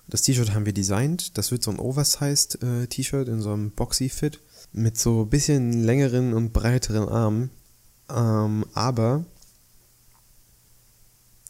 das 0.08 0.22
T-Shirt 0.24 0.54
haben 0.54 0.66
wir 0.66 0.74
designt. 0.74 1.38
Das 1.38 1.52
wird 1.52 1.64
so 1.64 1.72
ein 1.72 1.80
Oversized 1.80 2.62
äh, 2.62 2.88
T-Shirt 2.88 3.28
in 3.28 3.42
so 3.42 3.54
einem 3.54 3.72
Boxy-Fit 3.72 4.40
mit 4.74 4.98
so 4.98 5.24
ein 5.24 5.30
bisschen 5.30 5.84
längeren 5.84 6.34
und 6.34 6.54
breiteren 6.54 7.08
Armen. 7.08 7.50
Ähm, 8.10 8.66
aber 8.74 9.26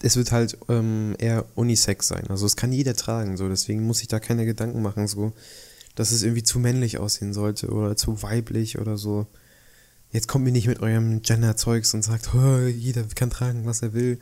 es 0.02 0.18
wird 0.18 0.32
halt 0.32 0.58
ähm, 0.70 1.16
eher 1.18 1.46
Unisex 1.56 2.10
sein. 2.10 2.28
Also 2.28 2.46
es 2.46 2.56
kann 2.56 2.72
jeder 2.72 2.94
tragen, 2.94 3.38
so 3.38 3.48
deswegen 3.48 3.88
muss 3.88 4.02
ich 4.02 4.10
da 4.10 4.20
keine 4.20 4.46
Gedanken 4.46 4.82
machen, 4.82 5.08
so 5.08 5.34
dass 5.96 6.12
es 6.12 6.24
irgendwie 6.24 6.44
zu 6.44 6.60
männlich 6.60 6.98
aussehen 6.98 7.34
sollte 7.34 7.70
oder 7.70 7.96
zu 7.96 8.22
weiblich 8.24 8.80
oder 8.80 8.98
so. 8.98 9.28
Jetzt 10.12 10.28
kommt 10.28 10.46
mir 10.46 10.52
nicht 10.52 10.68
mit 10.68 10.80
eurem 10.80 11.22
Gender-Zeugs 11.22 11.94
und 11.94 12.04
sagt, 12.04 12.30
jeder 12.76 13.04
kann 13.16 13.30
tragen, 13.30 13.66
was 13.66 13.82
er 13.82 13.94
will. 13.94 14.20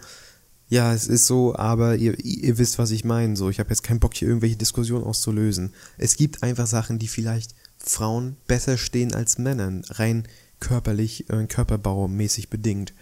Ja, 0.70 0.94
es 0.94 1.08
ist 1.08 1.28
so, 1.28 1.54
aber 1.56 1.98
ihr, 1.98 2.18
ihr 2.24 2.58
wisst, 2.58 2.80
was 2.80 2.92
ich 2.92 3.04
meine. 3.04 3.36
So, 3.36 3.50
ich 3.50 3.60
habe 3.60 3.70
jetzt 3.70 3.84
keinen 3.84 4.00
Bock, 4.00 4.14
hier 4.14 4.30
irgendwelche 4.30 4.56
Diskussionen 4.56 5.04
auszulösen. 5.04 5.74
Es 5.98 6.16
gibt 6.16 6.44
einfach 6.44 6.66
Sachen, 6.66 6.98
die 6.98 7.10
vielleicht 7.10 7.54
Frauen 7.78 8.38
besser 8.48 8.78
stehen 8.78 9.14
als 9.14 9.38
Männern, 9.38 9.84
rein 9.90 10.28
körperlich, 10.62 11.30
äh, 11.30 11.46
körperbaumäßig 11.46 12.50
bedingt. 12.50 12.94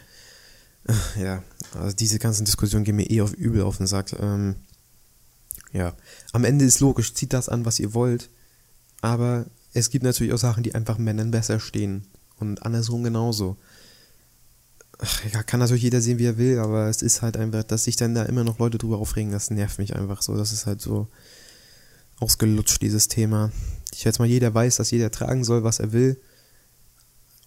Ja, 1.22 1.44
also 1.80 1.96
diese 1.96 2.18
ganzen 2.18 2.46
Diskussionen 2.46 2.86
gehen 2.86 2.96
mir 2.96 3.12
eh 3.12 3.22
auf 3.22 3.34
übel 3.34 3.62
auf 3.62 3.78
den 3.78 3.86
Sack. 3.86 4.14
Ähm, 4.20 4.56
ja, 5.72 5.94
am 6.32 6.46
Ende 6.46 6.66
ist 6.66 6.80
logisch, 6.80 7.14
zieht 7.14 7.34
das 7.34 7.50
an, 7.50 7.66
was 7.66 7.80
ihr 7.80 7.94
wollt. 7.94 8.30
Aber 9.02 9.46
es 9.74 9.90
gibt 9.90 10.04
natürlich 10.04 10.34
auch 10.34 10.40
Sachen, 10.40 10.64
die 10.64 10.76
einfach 10.76 10.98
Männern 10.98 11.32
besser 11.32 11.60
stehen. 11.60 12.06
Und 12.38 12.64
andersrum 12.64 13.04
genauso. 13.04 13.58
Ach, 14.98 15.24
ja, 15.32 15.44
kann 15.44 15.60
natürlich 15.60 15.84
jeder 15.84 16.02
sehen, 16.02 16.20
wie 16.20 16.26
er 16.26 16.38
will, 16.38 16.60
aber 16.60 16.90
es 16.90 17.02
ist 17.02 17.22
halt 17.22 17.38
einfach, 17.38 17.64
dass 17.64 17.86
sich 17.86 17.96
dann 17.96 18.16
da 18.16 18.24
immer 18.24 18.44
noch 18.44 18.60
Leute 18.60 18.78
drüber 18.78 18.98
aufregen, 18.98 19.32
das 19.32 19.50
nervt 19.50 19.80
mich 19.80 19.96
einfach 19.96 20.22
so. 20.22 20.36
Das 20.36 20.52
ist 20.52 20.66
halt 20.66 20.82
so 20.82 21.08
ausgelutscht, 22.20 22.82
dieses 22.82 23.08
Thema. 23.08 23.52
Ich 23.94 24.00
schätze 24.00 24.22
mal, 24.22 24.28
jeder 24.28 24.54
weiß, 24.54 24.78
dass 24.78 24.92
jeder 24.92 25.12
tragen 25.12 25.44
soll, 25.44 25.64
was 25.64 25.80
er 25.80 25.94
will. 25.94 26.22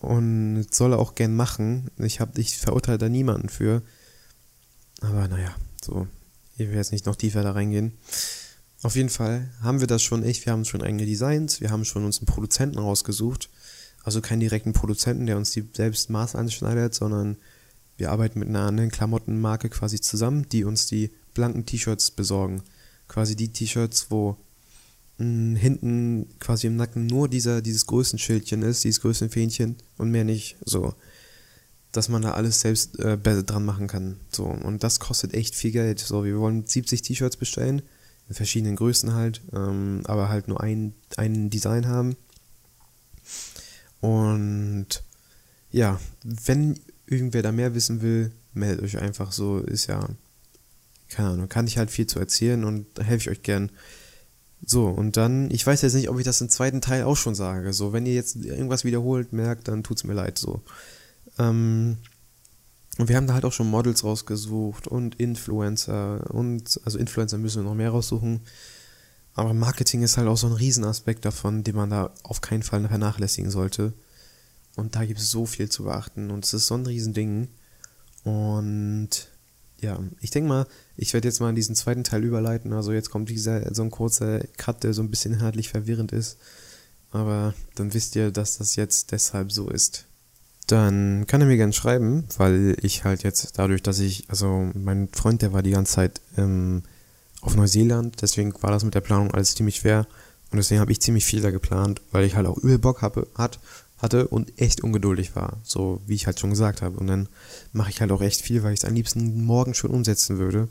Und 0.00 0.66
soll 0.72 0.92
er 0.92 0.98
auch 0.98 1.14
gern 1.14 1.36
machen. 1.36 1.90
Ich, 1.98 2.20
hab, 2.20 2.36
ich 2.38 2.56
verurteile 2.56 2.98
da 2.98 3.08
niemanden 3.08 3.48
für. 3.48 3.82
Aber 5.00 5.28
naja, 5.28 5.54
so. 5.84 6.08
Ich 6.56 6.68
will 6.68 6.76
jetzt 6.76 6.92
nicht 6.92 7.06
noch 7.06 7.16
tiefer 7.16 7.42
da 7.42 7.52
reingehen. 7.52 7.92
Auf 8.82 8.96
jeden 8.96 9.10
Fall 9.10 9.48
haben 9.60 9.80
wir 9.80 9.86
das 9.86 10.02
schon 10.02 10.24
echt, 10.24 10.44
wir 10.44 10.52
haben 10.52 10.64
schon 10.64 10.82
eigene 10.82 11.06
Designs, 11.06 11.60
wir 11.60 11.70
haben 11.70 11.84
schon 11.84 12.04
uns 12.04 12.18
einen 12.18 12.26
Produzenten 12.26 12.78
rausgesucht. 12.78 13.48
Also 14.02 14.20
keinen 14.20 14.40
direkten 14.40 14.72
Produzenten, 14.72 15.26
der 15.26 15.36
uns 15.36 15.52
die 15.52 15.64
selbst 15.72 16.10
Maß 16.10 16.34
anschneidet, 16.34 16.92
sondern 16.92 17.36
wir 17.96 18.10
arbeiten 18.10 18.40
mit 18.40 18.48
einer 18.48 18.66
anderen 18.66 18.90
Klamottenmarke 18.90 19.68
quasi 19.68 20.00
zusammen, 20.00 20.48
die 20.48 20.64
uns 20.64 20.86
die 20.86 21.12
blanken 21.34 21.64
T-Shirts 21.64 22.10
besorgen. 22.10 22.62
Quasi 23.06 23.36
die 23.36 23.52
T-Shirts, 23.52 24.10
wo 24.10 24.36
mh, 25.18 25.24
hm, 25.24 25.56
hinten 25.56 26.26
quasi 26.40 26.66
im 26.66 26.74
Nacken 26.74 27.06
nur 27.06 27.28
dieser, 27.28 27.62
dieses 27.62 27.86
Größenschildchen 27.86 28.62
ist, 28.62 28.82
dieses 28.82 29.00
Größenfähnchen 29.00 29.76
und 29.98 30.10
mehr 30.10 30.24
nicht. 30.24 30.56
So. 30.64 30.94
Dass 31.92 32.08
man 32.08 32.22
da 32.22 32.32
alles 32.32 32.60
selbst 32.60 32.98
äh, 32.98 33.16
dran 33.16 33.64
machen 33.64 33.86
kann. 33.86 34.16
So. 34.32 34.46
Und 34.46 34.82
das 34.82 34.98
kostet 34.98 35.34
echt 35.34 35.54
viel 35.54 35.70
Geld. 35.70 36.00
So, 36.00 36.24
wir 36.24 36.36
wollen 36.40 36.66
70 36.66 37.02
T-Shirts 37.02 37.36
bestellen 37.36 37.82
in 38.28 38.34
verschiedenen 38.34 38.76
Größen 38.76 39.14
halt, 39.14 39.40
ähm, 39.52 40.02
aber 40.04 40.28
halt 40.28 40.48
nur 40.48 40.60
ein, 40.60 40.94
ein 41.16 41.50
Design 41.50 41.86
haben. 41.86 42.16
Und 44.00 45.02
ja, 45.70 46.00
wenn 46.24 46.78
irgendwer 47.06 47.42
da 47.42 47.52
mehr 47.52 47.74
wissen 47.74 48.02
will, 48.02 48.32
meldet 48.54 48.84
euch 48.84 48.98
einfach 48.98 49.32
so, 49.32 49.58
ist 49.58 49.86
ja, 49.86 50.08
keine 51.08 51.30
Ahnung, 51.30 51.48
kann 51.48 51.66
ich 51.66 51.78
halt 51.78 51.90
viel 51.90 52.06
zu 52.06 52.18
erzählen 52.18 52.64
und 52.64 52.86
da 52.94 53.02
helfe 53.02 53.30
ich 53.30 53.38
euch 53.38 53.42
gern. 53.42 53.70
So, 54.64 54.86
und 54.86 55.16
dann, 55.16 55.50
ich 55.50 55.66
weiß 55.66 55.82
jetzt 55.82 55.94
nicht, 55.94 56.08
ob 56.08 56.18
ich 56.18 56.24
das 56.24 56.40
im 56.40 56.48
zweiten 56.48 56.80
Teil 56.80 57.04
auch 57.04 57.16
schon 57.16 57.34
sage. 57.34 57.72
So, 57.72 57.92
wenn 57.92 58.06
ihr 58.06 58.14
jetzt 58.14 58.36
irgendwas 58.36 58.84
wiederholt 58.84 59.32
merkt, 59.32 59.68
dann 59.68 59.82
tut's 59.82 60.04
mir 60.04 60.14
leid, 60.14 60.38
so. 60.38 60.62
Ähm, 61.38 61.98
und 62.98 63.08
wir 63.08 63.16
haben 63.16 63.26
da 63.26 63.34
halt 63.34 63.44
auch 63.44 63.52
schon 63.52 63.70
Models 63.70 64.04
rausgesucht 64.04 64.86
und 64.86 65.14
Influencer 65.14 66.30
und, 66.30 66.80
also 66.84 66.98
Influencer 66.98 67.38
müssen 67.38 67.62
wir 67.62 67.68
noch 67.68 67.74
mehr 67.74 67.90
raussuchen. 67.90 68.40
Aber 69.34 69.54
Marketing 69.54 70.02
ist 70.02 70.18
halt 70.18 70.28
auch 70.28 70.36
so 70.36 70.46
ein 70.46 70.52
Riesenaspekt 70.52 71.24
davon, 71.24 71.64
den 71.64 71.74
man 71.74 71.88
da 71.88 72.12
auf 72.22 72.42
keinen 72.42 72.62
Fall 72.62 72.86
vernachlässigen 72.86 73.50
sollte. 73.50 73.94
Und 74.76 74.94
da 74.94 75.06
gibt 75.06 75.20
es 75.20 75.30
so 75.30 75.46
viel 75.46 75.70
zu 75.70 75.84
beachten 75.84 76.30
und 76.30 76.44
es 76.44 76.52
ist 76.52 76.66
so 76.66 76.74
ein 76.74 76.84
Riesending. 76.84 77.48
Und 78.24 79.08
ja, 79.80 79.98
ich 80.20 80.30
denke 80.30 80.48
mal, 80.48 80.66
ich 80.96 81.14
werde 81.14 81.28
jetzt 81.28 81.40
mal 81.40 81.48
in 81.48 81.56
diesen 81.56 81.74
zweiten 81.74 82.04
Teil 82.04 82.22
überleiten. 82.22 82.74
Also 82.74 82.92
jetzt 82.92 83.10
kommt 83.10 83.30
dieser, 83.30 83.74
so 83.74 83.82
ein 83.82 83.90
kurzer 83.90 84.40
Cut, 84.58 84.84
der 84.84 84.92
so 84.92 85.02
ein 85.02 85.10
bisschen 85.10 85.32
inhaltlich 85.32 85.70
verwirrend 85.70 86.12
ist. 86.12 86.36
Aber 87.10 87.54
dann 87.74 87.94
wisst 87.94 88.16
ihr, 88.16 88.30
dass 88.30 88.58
das 88.58 88.76
jetzt 88.76 89.12
deshalb 89.12 89.50
so 89.50 89.70
ist 89.70 90.06
dann 90.72 91.26
kann 91.26 91.42
er 91.42 91.46
mir 91.46 91.58
gerne 91.58 91.74
schreiben, 91.74 92.24
weil 92.38 92.76
ich 92.80 93.04
halt 93.04 93.22
jetzt 93.22 93.58
dadurch, 93.58 93.82
dass 93.82 93.98
ich, 93.98 94.24
also 94.28 94.70
mein 94.74 95.08
Freund, 95.12 95.42
der 95.42 95.52
war 95.52 95.62
die 95.62 95.70
ganze 95.70 95.92
Zeit 95.92 96.20
ähm, 96.38 96.82
auf 97.42 97.54
Neuseeland, 97.54 98.22
deswegen 98.22 98.54
war 98.62 98.70
das 98.70 98.82
mit 98.82 98.94
der 98.94 99.02
Planung 99.02 99.32
alles 99.32 99.54
ziemlich 99.54 99.76
schwer 99.76 100.06
und 100.50 100.56
deswegen 100.56 100.80
habe 100.80 100.90
ich 100.90 101.00
ziemlich 101.00 101.26
viel 101.26 101.42
da 101.42 101.50
geplant, 101.50 102.00
weil 102.10 102.24
ich 102.24 102.36
halt 102.36 102.46
auch 102.46 102.56
übel 102.56 102.78
Bock 102.78 103.02
habe, 103.02 103.28
hat, 103.36 103.60
hatte 103.98 104.28
und 104.28 104.58
echt 104.58 104.82
ungeduldig 104.82 105.36
war, 105.36 105.58
so 105.62 106.00
wie 106.06 106.14
ich 106.14 106.26
halt 106.26 106.40
schon 106.40 106.50
gesagt 106.50 106.80
habe. 106.80 106.98
Und 106.98 107.06
dann 107.06 107.28
mache 107.72 107.90
ich 107.90 108.00
halt 108.00 108.10
auch 108.10 108.22
echt 108.22 108.40
viel, 108.40 108.62
weil 108.62 108.72
ich 108.72 108.80
es 108.80 108.84
am 108.86 108.94
liebsten 108.94 109.44
morgen 109.44 109.74
schon 109.74 109.90
umsetzen 109.90 110.38
würde. 110.38 110.68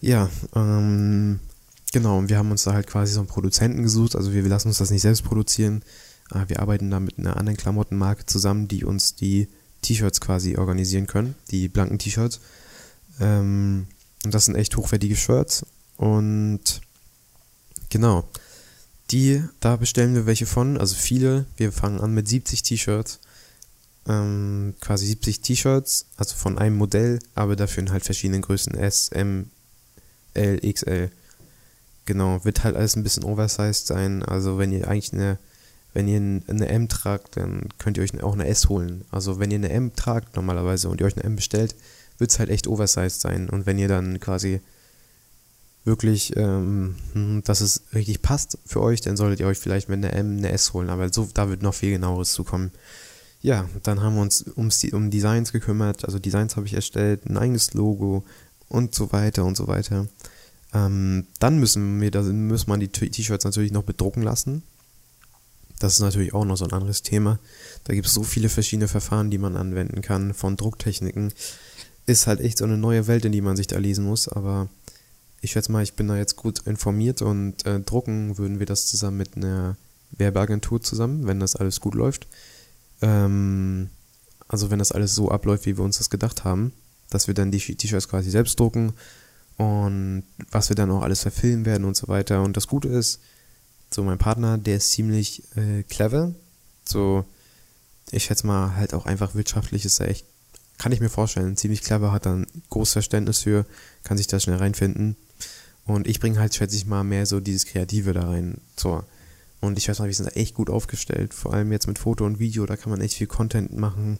Ja, 0.00 0.28
ähm, 0.54 1.40
genau, 1.92 2.18
und 2.18 2.28
wir 2.28 2.36
haben 2.36 2.50
uns 2.50 2.64
da 2.64 2.74
halt 2.74 2.86
quasi 2.86 3.14
so 3.14 3.20
einen 3.20 3.28
Produzenten 3.28 3.82
gesucht, 3.82 4.16
also 4.16 4.34
wir, 4.34 4.44
wir 4.44 4.50
lassen 4.50 4.68
uns 4.68 4.78
das 4.78 4.90
nicht 4.90 5.02
selbst 5.02 5.24
produzieren, 5.24 5.82
wir 6.30 6.60
arbeiten 6.60 6.90
da 6.90 7.00
mit 7.00 7.18
einer 7.18 7.36
anderen 7.36 7.56
Klamottenmarke 7.56 8.26
zusammen, 8.26 8.68
die 8.68 8.84
uns 8.84 9.14
die 9.14 9.48
T-Shirts 9.82 10.20
quasi 10.20 10.56
organisieren 10.56 11.06
können, 11.06 11.34
die 11.50 11.68
blanken 11.68 11.98
T-Shirts. 11.98 12.40
Ähm, 13.20 13.86
und 14.24 14.34
das 14.34 14.46
sind 14.46 14.56
echt 14.56 14.76
hochwertige 14.76 15.16
Shirts. 15.16 15.64
Und 15.96 16.80
genau, 17.88 18.28
die, 19.10 19.42
da 19.60 19.76
bestellen 19.76 20.14
wir 20.14 20.26
welche 20.26 20.46
von, 20.46 20.78
also 20.78 20.94
viele. 20.94 21.46
Wir 21.56 21.72
fangen 21.72 22.00
an 22.00 22.14
mit 22.14 22.28
70 22.28 22.62
T-Shirts. 22.62 23.20
Ähm, 24.06 24.74
quasi 24.80 25.06
70 25.06 25.40
T-Shirts, 25.40 26.06
also 26.16 26.34
von 26.34 26.58
einem 26.58 26.76
Modell, 26.76 27.18
aber 27.34 27.56
dafür 27.56 27.82
in 27.82 27.90
halt 27.90 28.04
verschiedenen 28.04 28.42
Größen 28.42 28.74
S, 28.74 29.08
M, 29.10 29.50
L, 30.34 30.60
XL. 30.60 31.10
Genau, 32.06 32.42
wird 32.44 32.64
halt 32.64 32.74
alles 32.74 32.96
ein 32.96 33.02
bisschen 33.02 33.24
oversized 33.24 33.86
sein. 33.86 34.22
Also 34.22 34.56
wenn 34.58 34.72
ihr 34.72 34.88
eigentlich 34.88 35.12
eine, 35.12 35.38
wenn 35.98 36.06
ihr 36.06 36.42
eine 36.46 36.68
M 36.68 36.88
tragt, 36.88 37.36
dann 37.36 37.68
könnt 37.78 37.96
ihr 37.96 38.04
euch 38.04 38.22
auch 38.22 38.34
eine 38.34 38.46
S 38.46 38.68
holen. 38.68 39.04
Also 39.10 39.40
wenn 39.40 39.50
ihr 39.50 39.56
eine 39.56 39.70
M 39.70 39.96
tragt 39.96 40.36
normalerweise 40.36 40.88
und 40.88 41.00
ihr 41.00 41.06
euch 41.08 41.16
eine 41.16 41.24
M 41.24 41.34
bestellt, 41.34 41.74
wird 42.18 42.30
es 42.30 42.38
halt 42.38 42.50
echt 42.50 42.68
oversized 42.68 43.20
sein. 43.20 43.50
Und 43.50 43.66
wenn 43.66 43.80
ihr 43.80 43.88
dann 43.88 44.20
quasi 44.20 44.60
wirklich, 45.82 46.36
ähm, 46.36 46.94
dass 47.44 47.60
es 47.60 47.82
richtig 47.94 48.22
passt 48.22 48.58
für 48.64 48.80
euch, 48.80 49.00
dann 49.00 49.16
solltet 49.16 49.40
ihr 49.40 49.48
euch 49.48 49.58
vielleicht 49.58 49.88
mit 49.88 49.96
einer 49.96 50.12
M 50.14 50.36
eine 50.36 50.52
S 50.52 50.72
holen. 50.72 50.88
Aber 50.88 51.12
so, 51.12 51.28
da 51.34 51.48
wird 51.48 51.62
noch 51.62 51.74
viel 51.74 51.90
genaueres 51.90 52.32
zukommen. 52.32 52.70
Ja, 53.42 53.68
dann 53.82 54.00
haben 54.00 54.14
wir 54.14 54.22
uns 54.22 54.44
ums, 54.56 54.84
um 54.92 55.10
Designs 55.10 55.50
gekümmert. 55.50 56.04
Also 56.04 56.20
Designs 56.20 56.54
habe 56.54 56.66
ich 56.66 56.74
erstellt, 56.74 57.26
ein 57.26 57.36
eigenes 57.36 57.74
Logo 57.74 58.24
und 58.68 58.94
so 58.94 59.10
weiter 59.10 59.44
und 59.44 59.56
so 59.56 59.66
weiter. 59.66 60.06
Ähm, 60.72 61.26
dann 61.40 61.58
müssen 61.58 62.00
wir, 62.00 62.12
da 62.12 62.22
muss 62.22 62.68
man 62.68 62.78
die 62.78 62.86
T-Shirts 62.86 63.44
natürlich 63.44 63.72
noch 63.72 63.82
bedrucken 63.82 64.22
lassen. 64.22 64.62
Das 65.78 65.94
ist 65.94 66.00
natürlich 66.00 66.34
auch 66.34 66.44
noch 66.44 66.56
so 66.56 66.64
ein 66.64 66.72
anderes 66.72 67.02
Thema. 67.02 67.38
Da 67.84 67.94
gibt 67.94 68.06
es 68.06 68.14
so 68.14 68.22
viele 68.22 68.48
verschiedene 68.48 68.88
Verfahren, 68.88 69.30
die 69.30 69.38
man 69.38 69.56
anwenden 69.56 70.02
kann, 70.02 70.34
von 70.34 70.56
Drucktechniken. 70.56 71.32
Ist 72.06 72.26
halt 72.26 72.40
echt 72.40 72.58
so 72.58 72.64
eine 72.64 72.78
neue 72.78 73.06
Welt, 73.06 73.24
in 73.24 73.32
die 73.32 73.40
man 73.40 73.56
sich 73.56 73.66
da 73.66 73.78
lesen 73.78 74.04
muss, 74.04 74.28
aber 74.28 74.68
ich 75.40 75.52
schätze 75.52 75.70
mal, 75.70 75.82
ich 75.82 75.94
bin 75.94 76.08
da 76.08 76.16
jetzt 76.16 76.36
gut 76.36 76.60
informiert 76.66 77.22
und 77.22 77.64
äh, 77.64 77.80
drucken 77.80 78.38
würden 78.38 78.58
wir 78.58 78.66
das 78.66 78.86
zusammen 78.86 79.18
mit 79.18 79.36
einer 79.36 79.76
Werbeagentur 80.10 80.80
zusammen, 80.80 81.26
wenn 81.26 81.38
das 81.38 81.54
alles 81.54 81.80
gut 81.80 81.94
läuft. 81.94 82.26
Ähm, 83.02 83.90
also 84.48 84.70
wenn 84.70 84.78
das 84.78 84.92
alles 84.92 85.14
so 85.14 85.30
abläuft, 85.30 85.66
wie 85.66 85.76
wir 85.76 85.84
uns 85.84 85.98
das 85.98 86.10
gedacht 86.10 86.44
haben, 86.44 86.72
dass 87.10 87.26
wir 87.26 87.34
dann 87.34 87.50
die 87.50 87.58
T-Shirts 87.58 88.08
quasi 88.08 88.30
selbst 88.30 88.58
drucken 88.58 88.94
und 89.56 90.24
was 90.50 90.68
wir 90.70 90.76
dann 90.76 90.90
auch 90.90 91.02
alles 91.02 91.22
verfilmen 91.22 91.66
werden 91.66 91.84
und 91.84 91.96
so 91.96 92.08
weiter. 92.08 92.42
Und 92.42 92.56
das 92.56 92.66
Gute 92.66 92.88
ist, 92.88 93.20
so 93.90 94.02
mein 94.02 94.18
Partner, 94.18 94.58
der 94.58 94.76
ist 94.76 94.90
ziemlich 94.90 95.42
äh, 95.56 95.82
clever. 95.82 96.34
So, 96.84 97.24
ich 98.10 98.24
schätze 98.24 98.46
mal, 98.46 98.76
halt 98.76 98.94
auch 98.94 99.06
einfach 99.06 99.34
wirtschaftlich 99.34 99.84
ist 99.84 100.00
er 100.00 100.08
echt, 100.08 100.26
kann 100.78 100.92
ich 100.92 101.00
mir 101.00 101.08
vorstellen, 101.08 101.56
ziemlich 101.56 101.82
clever, 101.82 102.12
hat 102.12 102.26
dann 102.26 102.46
großes 102.70 102.92
Verständnis 102.92 103.40
für, 103.40 103.66
kann 104.04 104.16
sich 104.16 104.26
da 104.26 104.40
schnell 104.40 104.56
reinfinden. 104.56 105.16
Und 105.84 106.06
ich 106.06 106.20
bringe 106.20 106.38
halt, 106.38 106.54
schätze 106.54 106.76
ich 106.76 106.86
mal, 106.86 107.02
mehr 107.02 107.26
so 107.26 107.40
dieses 107.40 107.66
Kreative 107.66 108.12
da 108.12 108.28
rein. 108.28 108.60
So. 108.76 109.02
Und 109.60 109.78
ich 109.78 109.88
weiß 109.88 109.98
mal, 109.98 110.06
wir 110.06 110.14
sind 110.14 110.26
da 110.26 110.32
echt 110.32 110.54
gut 110.54 110.70
aufgestellt. 110.70 111.34
Vor 111.34 111.52
allem 111.52 111.72
jetzt 111.72 111.88
mit 111.88 111.98
Foto 111.98 112.24
und 112.24 112.38
Video, 112.38 112.66
da 112.66 112.76
kann 112.76 112.90
man 112.90 113.00
echt 113.00 113.14
viel 113.14 113.26
Content 113.26 113.76
machen. 113.76 114.18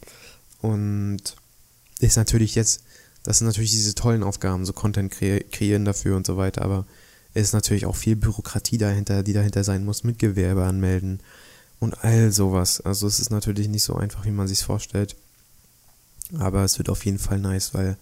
Und 0.61 1.37
ist 2.01 2.17
natürlich 2.17 2.55
jetzt, 2.55 2.83
das 3.23 3.39
sind 3.39 3.47
natürlich 3.47 3.71
diese 3.71 3.95
tollen 3.95 4.23
Aufgaben, 4.23 4.65
so 4.65 4.73
Content 4.73 5.13
kre 5.13 5.41
kreieren 5.53 5.85
dafür 5.85 6.17
und 6.17 6.27
so 6.27 6.37
weiter, 6.37 6.63
aber 6.63 6.87
ist 7.39 7.53
natürlich 7.53 7.87
auch 7.87 7.97
viel 7.97 8.17
Bürokratie 8.17 8.79
dahinter, 8.79 9.23
die 9.23 9.33
dahinter 9.33 9.65
sein 9.65 9.85
muss, 9.85 10.05
mit 10.05 10.19
Gewerbe 10.19 10.65
anmelden 10.65 11.21
und 11.81 12.05
all 12.05 12.33
sowas. 12.33 12.81
Also 12.81 13.07
es 13.07 13.21
ist 13.21 13.31
natürlich 13.31 13.69
nicht 13.69 13.85
so 13.85 13.95
einfach, 13.95 14.25
wie 14.25 14.31
man 14.31 14.49
sich 14.49 14.63
vorstellt. 14.63 15.17
Aber 16.39 16.65
es 16.65 16.79
wird 16.79 16.91
auf 16.91 17.05
jeden 17.05 17.19
Fall 17.19 17.39
nice, 17.39 17.73
weil 17.73 17.97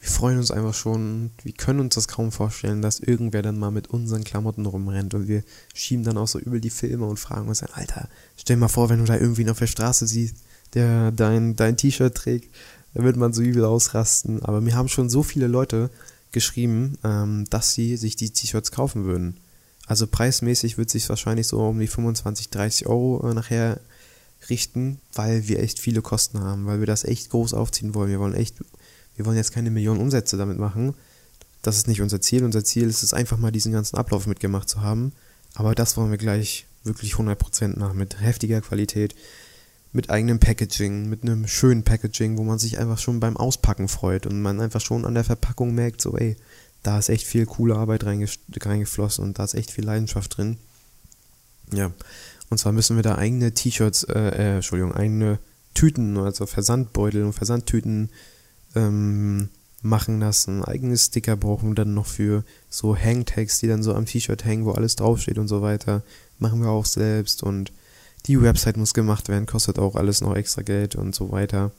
wir 0.00 0.08
freuen 0.08 0.38
uns 0.38 0.50
einfach 0.50 0.74
schon, 0.74 1.30
wir 1.42 1.52
können 1.52 1.80
uns 1.80 1.94
das 1.94 2.08
kaum 2.08 2.30
vorstellen, 2.30 2.82
dass 2.82 3.00
irgendwer 3.00 3.42
dann 3.42 3.58
mal 3.58 3.70
mit 3.70 3.88
unseren 3.88 4.22
Klamotten 4.22 4.66
rumrennt 4.66 5.14
und 5.14 5.28
wir 5.28 5.42
schieben 5.72 6.04
dann 6.04 6.18
auch 6.18 6.28
so 6.28 6.38
übel 6.38 6.60
die 6.60 6.70
Filme 6.70 7.06
und 7.06 7.18
fragen 7.18 7.48
uns 7.48 7.60
dann, 7.60 7.70
Alter, 7.72 8.08
stell 8.36 8.56
mal 8.56 8.68
vor, 8.68 8.90
wenn 8.90 8.98
du 8.98 9.06
da 9.06 9.16
irgendwie 9.16 9.48
auf 9.48 9.58
der 9.58 9.66
Straße 9.66 10.06
siehst, 10.06 10.36
der 10.74 11.10
dein, 11.10 11.56
dein 11.56 11.76
T-Shirt 11.76 12.14
trägt, 12.14 12.54
da 12.92 13.02
wird 13.02 13.16
man 13.16 13.32
so 13.32 13.42
übel 13.42 13.64
ausrasten. 13.64 14.42
Aber 14.42 14.60
mir 14.60 14.74
haben 14.74 14.88
schon 14.88 15.08
so 15.08 15.22
viele 15.22 15.46
Leute 15.46 15.90
geschrieben, 16.34 16.98
ähm, 17.02 17.46
dass 17.48 17.72
sie 17.72 17.96
sich 17.96 18.16
die 18.16 18.30
T-Shirts 18.30 18.70
kaufen 18.70 19.04
würden. 19.04 19.38
Also 19.86 20.06
preismäßig 20.06 20.76
wird 20.76 20.90
sich 20.90 21.08
wahrscheinlich 21.08 21.46
so 21.46 21.66
um 21.66 21.78
die 21.78 21.86
25, 21.86 22.50
30 22.50 22.86
Euro 22.86 23.26
äh, 23.30 23.34
nachher 23.34 23.80
richten, 24.50 25.00
weil 25.14 25.48
wir 25.48 25.60
echt 25.60 25.78
viele 25.78 26.02
Kosten 26.02 26.40
haben, 26.40 26.66
weil 26.66 26.80
wir 26.80 26.86
das 26.86 27.04
echt 27.04 27.30
groß 27.30 27.54
aufziehen 27.54 27.94
wollen. 27.94 28.10
Wir 28.10 28.20
wollen 28.20 28.34
echt 28.34 28.56
wir 29.16 29.26
wollen 29.26 29.36
jetzt 29.36 29.52
keine 29.52 29.70
Millionen 29.70 30.00
Umsätze 30.00 30.36
damit 30.36 30.58
machen. 30.58 30.94
Das 31.62 31.76
ist 31.76 31.88
nicht 31.88 32.00
unser 32.00 32.20
Ziel. 32.20 32.44
Unser 32.44 32.64
Ziel 32.64 32.88
ist 32.88 33.02
es 33.02 33.14
einfach 33.14 33.38
mal 33.38 33.52
diesen 33.52 33.72
ganzen 33.72 33.96
Ablauf 33.96 34.26
mitgemacht 34.26 34.68
zu 34.68 34.82
haben. 34.82 35.12
Aber 35.54 35.74
das 35.74 35.96
wollen 35.96 36.10
wir 36.10 36.18
gleich 36.18 36.66
wirklich 36.82 37.14
100% 37.14 37.78
nach, 37.78 37.94
mit 37.94 38.20
heftiger 38.20 38.60
Qualität, 38.60 39.14
mit 39.94 40.10
eigenem 40.10 40.40
Packaging, 40.40 41.08
mit 41.08 41.22
einem 41.22 41.46
schönen 41.46 41.84
Packaging, 41.84 42.36
wo 42.36 42.42
man 42.42 42.58
sich 42.58 42.78
einfach 42.78 42.98
schon 42.98 43.20
beim 43.20 43.36
Auspacken 43.36 43.86
freut 43.86 44.26
und 44.26 44.42
man 44.42 44.60
einfach 44.60 44.80
schon 44.80 45.04
an 45.04 45.14
der 45.14 45.22
Verpackung 45.22 45.72
merkt, 45.72 46.02
so 46.02 46.18
ey, 46.18 46.36
da 46.82 46.98
ist 46.98 47.08
echt 47.08 47.26
viel 47.26 47.46
coole 47.46 47.76
Arbeit 47.76 48.04
reingeflossen 48.04 49.24
und 49.24 49.38
da 49.38 49.44
ist 49.44 49.54
echt 49.54 49.70
viel 49.70 49.84
Leidenschaft 49.84 50.36
drin. 50.36 50.58
Ja, 51.72 51.92
und 52.50 52.58
zwar 52.58 52.72
müssen 52.72 52.96
wir 52.96 53.04
da 53.04 53.14
eigene 53.14 53.54
T-Shirts, 53.54 54.02
äh, 54.04 54.18
äh, 54.18 54.54
Entschuldigung, 54.56 54.92
eigene 54.94 55.38
Tüten, 55.74 56.18
also 56.18 56.44
Versandbeutel 56.46 57.22
und 57.22 57.32
Versandtüten 57.32 58.10
ähm, 58.74 59.48
machen 59.80 60.18
lassen. 60.18 60.64
Eigene 60.64 60.98
Sticker 60.98 61.36
brauchen 61.36 61.70
wir 61.70 61.74
dann 61.76 61.94
noch 61.94 62.06
für 62.06 62.44
so 62.68 62.96
Hangtags, 62.96 63.60
die 63.60 63.68
dann 63.68 63.84
so 63.84 63.94
am 63.94 64.06
T-Shirt 64.06 64.44
hängen, 64.44 64.64
wo 64.64 64.72
alles 64.72 64.96
draufsteht 64.96 65.38
und 65.38 65.46
so 65.46 65.62
weiter. 65.62 66.02
Machen 66.40 66.60
wir 66.60 66.70
auch 66.70 66.86
selbst 66.86 67.44
und 67.44 67.72
die 68.26 68.40
Website 68.40 68.76
muss 68.76 68.94
gemacht 68.94 69.28
werden, 69.28 69.46
kostet 69.46 69.78
auch 69.78 69.96
alles 69.96 70.20
noch 70.20 70.34
extra 70.34 70.62
Geld 70.62 70.96
und 70.96 71.14
so 71.14 71.30
weiter. 71.30 71.72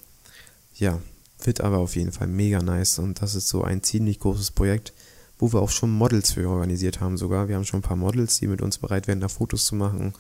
Ja, 0.75 0.99
wird 1.43 1.62
aber 1.62 1.79
auf 1.79 1.95
jeden 1.95 2.12
Fall 2.12 2.27
mega 2.27 2.62
nice 2.62 2.99
und 2.99 3.21
das 3.21 3.36
ist 3.36 3.47
so 3.47 3.63
ein 3.63 3.84
ziemlich 3.84 4.19
großes 4.19 4.51
Projekt, 4.51 4.93
wo 5.39 5.51
wir 5.51 5.62
auch 5.62 5.69
schon 5.69 5.91
Models 5.91 6.34
für 6.34 6.49
organisiert 6.49 7.01
haben 7.01 7.17
sogar. 7.17 7.47
Wir 7.47 7.55
haben 7.55 7.65
schon 7.65 7.79
ein 7.79 7.84
paar 7.84 7.97
Models, 7.97 8.39
die 8.39 8.47
mit 8.47 8.62
uns 8.62 8.77
bereit 8.77 9.08
wären, 9.08 9.19
da 9.19 9.27
Fotos 9.27 9.65
zu 9.65 9.75
machen 9.75 10.13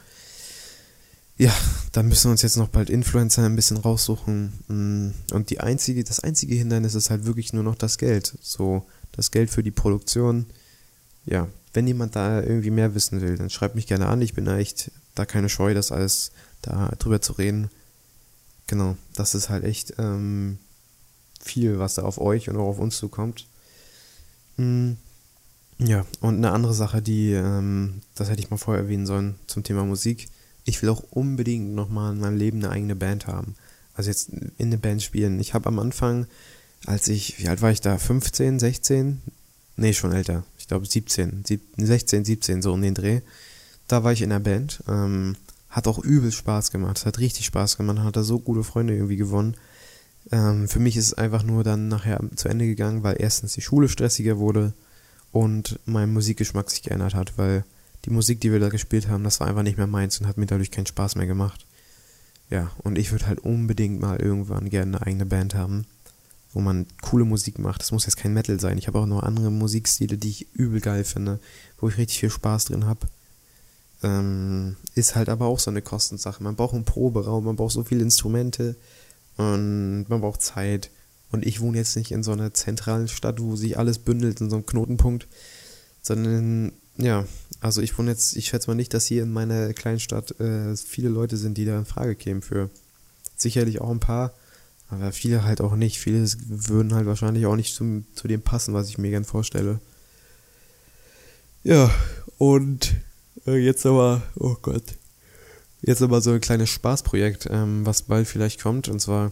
ja, 1.37 1.53
da 1.91 2.01
müssen 2.01 2.25
wir 2.25 2.31
uns 2.31 2.41
jetzt 2.43 2.55
noch 2.55 2.69
bald 2.69 2.89
Influencer 2.89 3.43
ein 3.43 3.55
bisschen 3.55 3.77
raussuchen. 3.77 4.53
Mm, 4.67 5.33
und 5.33 5.49
die 5.49 5.59
einzige, 5.59 6.03
das 6.03 6.21
einzige 6.21 6.55
Hindernis 6.55 6.95
ist 6.95 7.09
halt 7.09 7.25
wirklich 7.25 7.51
nur 7.51 7.63
noch 7.63 7.75
das 7.75 7.97
Geld. 7.97 8.37
So, 8.41 8.85
das 9.11 9.31
Geld 9.31 9.49
für 9.49 9.63
die 9.63 9.71
Produktion. 9.71 10.45
Ja, 11.25 11.47
wenn 11.73 11.87
jemand 11.87 12.15
da 12.15 12.41
irgendwie 12.41 12.71
mehr 12.71 12.95
wissen 12.95 13.21
will, 13.21 13.37
dann 13.37 13.49
schreibt 13.49 13.75
mich 13.75 13.87
gerne 13.87 14.07
an. 14.07 14.21
Ich 14.21 14.33
bin 14.33 14.45
da 14.45 14.57
echt 14.57 14.91
da 15.15 15.25
keine 15.25 15.49
Scheu, 15.49 15.73
das 15.73 15.91
alles 15.91 16.31
da 16.61 16.89
drüber 16.99 17.21
zu 17.21 17.33
reden. 17.33 17.69
Genau, 18.67 18.97
das 19.15 19.35
ist 19.35 19.49
halt 19.49 19.63
echt 19.63 19.93
ähm, 19.97 20.57
viel, 21.41 21.79
was 21.79 21.95
da 21.95 22.03
auf 22.03 22.19
euch 22.19 22.49
und 22.49 22.57
auch 22.57 22.67
auf 22.67 22.79
uns 22.79 22.97
zukommt. 22.97 23.47
Mhm. 24.57 24.97
Ja, 25.77 26.05
und 26.21 26.37
eine 26.37 26.51
andere 26.51 26.73
Sache, 26.73 27.01
die, 27.01 27.33
ähm, 27.33 28.01
das 28.15 28.29
hätte 28.29 28.41
ich 28.41 28.49
mal 28.49 28.57
vorher 28.57 28.83
erwähnen 28.83 29.05
sollen 29.05 29.35
zum 29.47 29.63
Thema 29.63 29.83
Musik 29.83 30.29
ich 30.65 30.81
will 30.81 30.89
auch 30.89 31.03
unbedingt 31.11 31.73
nochmal 31.73 32.13
in 32.13 32.19
meinem 32.19 32.37
Leben 32.37 32.57
eine 32.57 32.71
eigene 32.71 32.95
Band 32.95 33.27
haben. 33.27 33.55
Also 33.93 34.09
jetzt 34.09 34.29
in 34.29 34.67
eine 34.67 34.77
Band 34.77 35.01
spielen. 35.01 35.39
Ich 35.39 35.53
habe 35.53 35.67
am 35.67 35.79
Anfang, 35.79 36.27
als 36.85 37.07
ich, 37.07 37.39
wie 37.39 37.47
alt 37.47 37.61
war 37.61 37.71
ich 37.71 37.81
da? 37.81 37.97
15, 37.97 38.59
16? 38.59 39.21
Nee, 39.77 39.93
schon 39.93 40.11
älter. 40.11 40.43
Ich 40.57 40.67
glaube 40.67 40.85
17, 40.85 41.43
16, 41.77 42.25
17, 42.25 42.61
so 42.61 42.73
um 42.73 42.81
den 42.81 42.95
Dreh. 42.95 43.21
Da 43.87 44.03
war 44.03 44.13
ich 44.13 44.21
in 44.21 44.29
der 44.29 44.39
Band. 44.39 44.83
Ähm, 44.87 45.35
hat 45.69 45.87
auch 45.87 45.99
übel 45.99 46.31
Spaß 46.31 46.71
gemacht. 46.71 47.05
Hat 47.05 47.19
richtig 47.19 47.45
Spaß 47.45 47.77
gemacht. 47.77 47.99
Hat 47.99 48.15
da 48.15 48.23
so 48.23 48.39
gute 48.39 48.63
Freunde 48.63 48.93
irgendwie 48.93 49.17
gewonnen. 49.17 49.55
Ähm, 50.31 50.67
für 50.67 50.79
mich 50.79 50.97
ist 50.97 51.07
es 51.07 51.13
einfach 51.13 51.43
nur 51.43 51.63
dann 51.63 51.87
nachher 51.87 52.19
zu 52.35 52.47
Ende 52.49 52.65
gegangen, 52.65 53.03
weil 53.03 53.17
erstens 53.19 53.53
die 53.53 53.61
Schule 53.61 53.89
stressiger 53.89 54.37
wurde 54.37 54.73
und 55.31 55.79
mein 55.85 56.13
Musikgeschmack 56.13 56.69
sich 56.69 56.81
geändert 56.81 57.13
hat, 57.13 57.37
weil 57.37 57.63
die 58.05 58.09
Musik, 58.09 58.39
die 58.41 58.51
wir 58.51 58.59
da 58.59 58.69
gespielt 58.69 59.07
haben, 59.07 59.23
das 59.23 59.39
war 59.39 59.47
einfach 59.47 59.63
nicht 59.63 59.77
mehr 59.77 59.87
meins 59.87 60.19
und 60.19 60.27
hat 60.27 60.37
mir 60.37 60.45
dadurch 60.45 60.71
keinen 60.71 60.85
Spaß 60.85 61.15
mehr 61.15 61.27
gemacht. 61.27 61.65
Ja, 62.49 62.71
und 62.83 62.97
ich 62.97 63.11
würde 63.11 63.27
halt 63.27 63.39
unbedingt 63.39 63.99
mal 63.99 64.19
irgendwann 64.19 64.69
gerne 64.69 64.97
eine 64.97 65.07
eigene 65.07 65.25
Band 65.25 65.55
haben, 65.55 65.85
wo 66.53 66.61
man 66.61 66.85
coole 67.01 67.25
Musik 67.25 67.59
macht. 67.59 67.81
Das 67.81 67.91
muss 67.91 68.05
jetzt 68.05 68.17
kein 68.17 68.33
Metal 68.33 68.59
sein. 68.59 68.77
Ich 68.77 68.87
habe 68.87 68.99
auch 68.99 69.07
noch 69.07 69.23
andere 69.23 69.51
Musikstile, 69.51 70.17
die 70.17 70.29
ich 70.29 70.53
übel 70.53 70.79
geil 70.79 71.03
finde, 71.03 71.39
wo 71.79 71.89
ich 71.89 71.97
richtig 71.97 72.19
viel 72.19 72.29
Spaß 72.29 72.65
drin 72.65 72.85
habe. 72.85 73.07
Ähm, 74.05 74.75
ist 74.93 75.15
halt 75.15 75.29
aber 75.29 75.47
auch 75.47 75.57
so 75.57 75.71
eine 75.71 75.81
Kostensache. 75.81 76.43
Man 76.43 76.55
braucht 76.55 76.75
einen 76.75 76.85
Proberaum, 76.85 77.43
man 77.43 77.55
braucht 77.55 77.73
so 77.73 77.83
viele 77.83 78.03
Instrumente 78.03 78.75
und 79.35 80.05
man 80.07 80.21
braucht 80.21 80.43
Zeit. 80.43 80.91
Und 81.31 81.43
ich 81.43 81.59
wohne 81.59 81.77
jetzt 81.79 81.97
nicht 81.97 82.11
in 82.11 82.21
so 82.21 82.31
einer 82.31 82.53
zentralen 82.53 83.07
Stadt, 83.07 83.41
wo 83.41 83.55
sich 83.55 83.79
alles 83.79 83.97
bündelt 83.97 84.41
in 84.41 84.51
so 84.51 84.57
einem 84.57 84.65
Knotenpunkt, 84.67 85.27
sondern 86.03 86.71
ja, 86.97 87.25
also 87.61 87.81
ich 87.81 87.97
wohne 87.97 88.11
jetzt, 88.11 88.35
ich 88.35 88.45
schätze 88.45 88.69
mal 88.69 88.75
nicht, 88.75 88.93
dass 88.93 89.07
hier 89.07 89.23
in 89.23 89.33
meiner 89.33 89.73
Kleinstadt 89.73 90.39
äh, 90.39 90.77
viele 90.77 91.09
Leute 91.09 91.35
sind, 91.35 91.57
die 91.57 91.65
da 91.65 91.77
in 91.77 91.85
Frage 91.85 92.15
kämen 92.15 92.43
für. 92.43 92.69
Sicherlich 93.35 93.81
auch 93.81 93.89
ein 93.89 93.99
paar, 93.99 94.33
aber 94.87 95.11
viele 95.13 95.43
halt 95.43 95.61
auch 95.61 95.75
nicht. 95.75 95.99
Viele 95.99 96.27
würden 96.47 96.93
halt 96.93 97.07
wahrscheinlich 97.07 97.47
auch 97.47 97.55
nicht 97.55 97.73
zum, 97.73 98.05
zu 98.13 98.27
dem 98.27 98.43
passen, 98.43 98.75
was 98.75 98.87
ich 98.87 98.99
mir 98.99 99.09
gern 99.09 99.25
vorstelle. 99.25 99.79
Ja, 101.63 101.89
und 102.37 102.95
jetzt 103.53 103.85
aber, 103.85 104.23
oh 104.35 104.55
Gott, 104.61 104.95
jetzt 105.81 106.01
aber 106.01 106.21
so 106.21 106.31
ein 106.31 106.41
kleines 106.41 106.69
Spaßprojekt, 106.69 107.47
ähm, 107.51 107.85
was 107.85 108.03
bald 108.03 108.27
vielleicht 108.27 108.61
kommt. 108.61 108.87
Und 108.87 108.99
zwar 108.99 109.31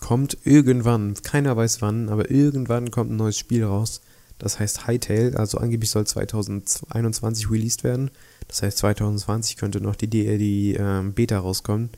kommt 0.00 0.38
irgendwann, 0.44 1.14
keiner 1.22 1.56
weiß 1.56 1.82
wann, 1.82 2.08
aber 2.08 2.30
irgendwann 2.30 2.90
kommt 2.90 3.10
ein 3.10 3.16
neues 3.16 3.38
Spiel 3.38 3.64
raus. 3.64 4.00
Das 4.38 4.58
heißt 4.58 4.86
Hightail, 4.86 5.36
also 5.36 5.58
angeblich 5.58 5.90
soll 5.90 6.06
2021 6.06 7.50
released 7.50 7.84
werden. 7.84 8.10
Das 8.48 8.62
heißt 8.62 8.78
2020 8.78 9.56
könnte 9.56 9.80
noch 9.80 9.96
die, 9.96 10.08
die, 10.08 10.38
die 10.38 10.74
ähm, 10.74 11.14
Beta 11.14 11.38
rauskommen. 11.38 11.90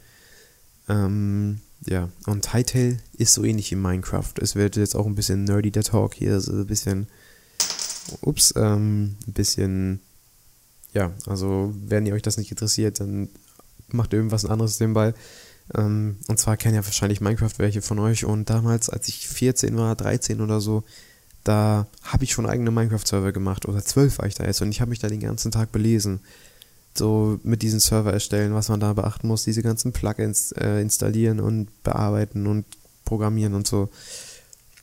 Ähm, 0.89 1.61
ja, 1.85 2.09
und 2.27 2.53
Hightail 2.53 2.99
ist 3.17 3.35
so 3.35 3.45
ähnlich 3.45 3.71
wie 3.71 3.77
Minecraft. 3.77 4.33
Es 4.41 4.55
wird 4.55 4.77
jetzt 4.77 4.95
auch 4.95 5.07
ein 5.07 5.15
bisschen 5.15 5.45
nerdy 5.45 5.71
der 5.71 5.83
Talk 5.83 6.15
hier, 6.15 6.35
also 6.35 6.53
ein 6.53 6.67
bisschen, 6.67 7.09
ups, 8.23 8.55
ähm, 8.57 9.17
ein 9.27 9.33
bisschen, 9.33 10.01
ja, 10.97 11.13
also 11.27 11.75
wenn 11.87 12.07
ihr 12.07 12.15
euch 12.15 12.23
das 12.23 12.39
nicht 12.39 12.51
interessiert, 12.51 13.01
dann 13.01 13.29
macht 13.89 14.15
irgendwas 14.15 14.47
anderes 14.47 14.81
nebenbei. 14.81 15.13
Ähm, 15.75 16.17
und 16.27 16.39
zwar 16.39 16.57
kennen 16.57 16.75
ja 16.75 16.85
wahrscheinlich 16.85 17.21
Minecraft 17.21 17.53
welche 17.59 17.83
von 17.83 17.99
euch. 17.99 18.25
Und 18.25 18.49
damals, 18.49 18.89
als 18.89 19.07
ich 19.09 19.29
14 19.29 19.77
war, 19.77 19.95
13 19.95 20.41
oder 20.41 20.63
so, 20.63 20.85
da 21.45 21.87
habe 22.03 22.25
ich 22.25 22.33
schon 22.33 22.47
eigene 22.47 22.71
Minecraft-Server 22.71 23.33
gemacht. 23.33 23.67
Oder 23.67 23.85
12 23.85 24.19
war 24.19 24.27
ich 24.27 24.35
da 24.35 24.45
jetzt. 24.45 24.63
Und 24.63 24.71
ich 24.71 24.81
habe 24.81 24.89
mich 24.89 24.99
da 24.99 25.09
den 25.09 25.21
ganzen 25.21 25.53
Tag 25.53 25.71
belesen. 25.71 26.21
So 26.95 27.39
mit 27.43 27.61
diesen 27.61 27.79
Server 27.81 28.15
erstellen, 28.15 28.55
was 28.55 28.71
man 28.71 28.81
da 28.81 28.95
beachten 28.95 29.29
muss, 29.29 29.45
diese 29.45 29.63
ganzen 29.63 29.93
Plugins 29.93 30.53
äh, 30.53 30.81
installieren 30.81 31.41
und 31.41 31.69
bearbeiten 31.83 32.47
und 32.47 32.65
programmieren 33.05 33.53
und 33.53 33.67
so. 33.67 33.91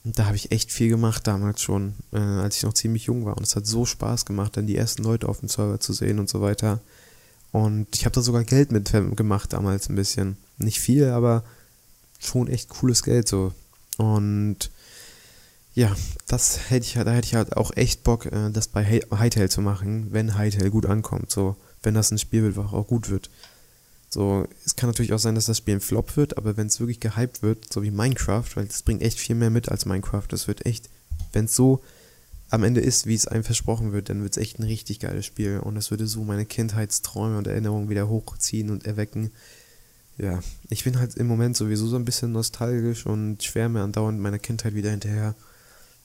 Und 0.03 0.19
da 0.19 0.25
habe 0.25 0.35
ich 0.35 0.51
echt 0.51 0.71
viel 0.71 0.89
gemacht 0.89 1.27
damals 1.27 1.61
schon, 1.61 1.93
äh, 2.11 2.17
als 2.17 2.57
ich 2.57 2.63
noch 2.63 2.73
ziemlich 2.73 3.05
jung 3.05 3.25
war. 3.25 3.37
Und 3.37 3.43
es 3.43 3.55
hat 3.55 3.65
so 3.65 3.85
Spaß 3.85 4.25
gemacht, 4.25 4.57
dann 4.57 4.67
die 4.67 4.75
ersten 4.75 5.03
Leute 5.03 5.29
auf 5.29 5.39
dem 5.39 5.49
Server 5.49 5.79
zu 5.79 5.93
sehen 5.93 6.19
und 6.19 6.29
so 6.29 6.41
weiter. 6.41 6.81
Und 7.51 7.87
ich 7.93 8.05
habe 8.05 8.13
da 8.13 8.21
sogar 8.21 8.43
Geld 8.43 8.71
mit 8.71 8.91
gemacht 9.15 9.53
damals 9.53 9.87
ein 9.87 9.95
bisschen. 9.95 10.37
Nicht 10.57 10.79
viel, 10.79 11.09
aber 11.09 11.43
schon 12.19 12.47
echt 12.47 12.69
cooles 12.69 13.03
Geld 13.03 13.27
so. 13.27 13.53
Und 13.97 14.71
ja, 15.75 15.95
das 16.27 16.69
hätte 16.69 16.85
ich, 16.85 16.93
da 16.93 17.11
hätte 17.11 17.27
ich 17.27 17.35
halt 17.35 17.55
auch 17.55 17.71
echt 17.75 18.03
Bock, 18.03 18.25
äh, 18.25 18.49
das 18.51 18.67
bei 18.67 18.83
Hightail 18.83 19.49
zu 19.49 19.61
machen, 19.61 20.07
wenn 20.11 20.35
Hightail 20.35 20.69
gut 20.69 20.85
ankommt. 20.85 21.31
So, 21.31 21.55
wenn 21.81 21.93
das 21.93 22.11
ein 22.11 22.17
Spiel 22.17 22.43
wird, 22.43 22.57
was 22.57 22.73
auch 22.73 22.87
gut 22.87 23.09
wird. 23.09 23.29
So, 24.13 24.47
es 24.63 24.75
kann 24.75 24.91
natürlich 24.91 25.11
auch 25.11 25.19
sein, 25.19 25.33
dass 25.33 25.47
das 25.47 25.57
Spiel 25.57 25.73
ein 25.73 25.81
Flop 25.81 26.15
wird, 26.17 26.37
aber 26.37 26.55
wenn 26.55 26.67
es 26.67 26.79
wirklich 26.79 26.99
gehypt 26.99 27.41
wird, 27.41 27.73
so 27.73 27.81
wie 27.81 27.89
Minecraft, 27.89 28.45
weil 28.53 28.65
das 28.67 28.83
bringt 28.83 29.01
echt 29.01 29.17
viel 29.17 29.35
mehr 29.35 29.49
mit 29.49 29.69
als 29.69 29.87
Minecraft. 29.87 30.27
Das 30.29 30.47
wird 30.47 30.67
echt, 30.67 30.87
wenn 31.31 31.45
es 31.45 31.55
so 31.55 31.81
am 32.51 32.63
Ende 32.63 32.79
ist, 32.79 33.07
wie 33.07 33.15
es 33.15 33.27
einem 33.27 33.43
versprochen 33.43 33.91
wird, 33.91 34.09
dann 34.09 34.21
wird 34.21 34.37
es 34.37 34.41
echt 34.41 34.59
ein 34.59 34.65
richtig 34.65 34.99
geiles 34.99 35.25
Spiel 35.25 35.57
und 35.57 35.73
das 35.73 35.89
würde 35.89 36.05
so 36.05 36.23
meine 36.23 36.45
Kindheitsträume 36.45 37.39
und 37.39 37.47
Erinnerungen 37.47 37.89
wieder 37.89 38.07
hochziehen 38.07 38.69
und 38.69 38.85
erwecken. 38.85 39.31
Ja, 40.19 40.41
ich 40.69 40.83
bin 40.83 40.99
halt 40.99 41.15
im 41.15 41.25
Moment 41.25 41.57
sowieso 41.57 41.87
so 41.87 41.95
ein 41.95 42.05
bisschen 42.05 42.31
nostalgisch 42.31 43.07
und 43.07 43.41
schwärme 43.41 43.81
andauernd 43.81 44.19
meiner 44.19 44.37
Kindheit 44.37 44.75
wieder 44.75 44.91
hinterher, 44.91 45.33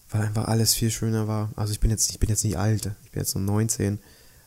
weil 0.09 0.23
einfach 0.23 0.49
alles 0.49 0.73
viel 0.73 0.91
schöner 0.91 1.29
war. 1.29 1.53
Also 1.57 1.75
ich 1.75 1.81
bin 1.81 1.91
jetzt, 1.91 2.11
ich 2.11 2.19
bin 2.19 2.31
jetzt 2.31 2.45
nicht 2.45 2.57
alt, 2.57 2.91
ich 3.05 3.11
bin 3.11 3.21
jetzt 3.21 3.35
nur 3.35 3.45
19, 3.45 3.99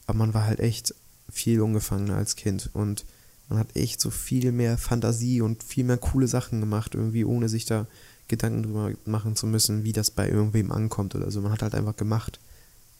aber 0.08 0.18
man 0.18 0.34
war 0.34 0.48
halt 0.48 0.60
echt 0.60 0.96
viel 1.30 1.62
ungefangener 1.62 2.16
als 2.16 2.36
Kind 2.36 2.72
und 2.74 3.06
man 3.52 3.60
hat 3.60 3.76
echt 3.76 4.00
so 4.00 4.10
viel 4.10 4.54
mehr 4.54 4.78
Fantasie 4.78 5.42
und 5.42 5.62
viel 5.62 5.84
mehr 5.84 5.98
coole 5.98 6.28
Sachen 6.28 6.62
gemacht, 6.62 6.96
irgendwie 6.96 7.26
ohne 7.26 7.50
sich 7.50 7.66
da 7.66 7.86
Gedanken 8.30 8.64
drüber 8.64 8.92
machen 9.04 9.36
zu 9.36 9.46
müssen, 9.46 9.84
wie 9.84 9.92
das 9.92 10.10
bei 10.10 10.30
irgendwem 10.30 10.72
ankommt 10.72 11.16
oder 11.16 11.30
so. 11.30 11.42
Man 11.42 11.52
hat 11.52 11.62
halt 11.62 11.76
einfach 11.76 11.98
gemacht. 11.98 12.40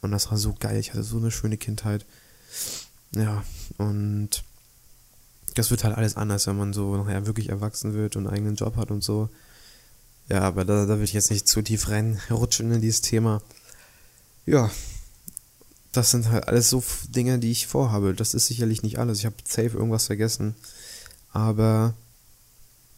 Und 0.02 0.12
das 0.12 0.30
war 0.30 0.38
so 0.38 0.54
geil. 0.60 0.78
Ich 0.78 0.90
hatte 0.90 1.04
so 1.04 1.18
eine 1.18 1.32
schöne 1.32 1.56
Kindheit. 1.56 2.06
Ja, 3.16 3.46
und 3.78 4.44
das 5.56 5.72
wird 5.72 5.86
halt 5.86 5.96
alles 5.96 6.18
anders, 6.18 6.48
wenn 6.48 6.58
man 6.58 6.74
so 6.74 6.98
nachher 6.98 7.26
wirklich 7.26 7.48
erwachsen 7.48 7.94
wird 7.94 8.18
und 8.18 8.28
einen 8.28 8.36
eigenen 8.36 8.56
Job 8.56 8.76
hat 8.76 8.92
und 8.92 9.06
so. 9.06 9.30
Ja, 10.28 10.42
aber 10.42 10.66
da, 10.66 10.86
da 10.86 10.98
will 10.98 11.06
ich 11.06 11.14
jetzt 11.14 11.32
nicht 11.32 11.48
zu 11.48 11.62
tief 11.62 11.88
reinrutschen 11.88 12.74
in 12.74 12.82
dieses 12.82 13.02
Thema. 13.02 13.42
Ja, 14.46 14.70
das 15.92 16.12
sind 16.12 16.30
halt 16.30 16.48
alles 16.48 16.70
so 16.70 16.84
Dinge, 17.10 17.40
die 17.40 17.52
ich 17.52 17.68
vorhabe. 17.68 18.14
Das 18.14 18.34
ist 18.34 18.48
sicherlich 18.48 18.84
nicht 18.84 18.98
alles. 18.98 19.20
Ich 19.20 19.26
habe 19.26 19.36
safe 19.46 19.78
irgendwas 19.78 20.08
vergessen. 20.08 20.56
Aber 21.32 21.94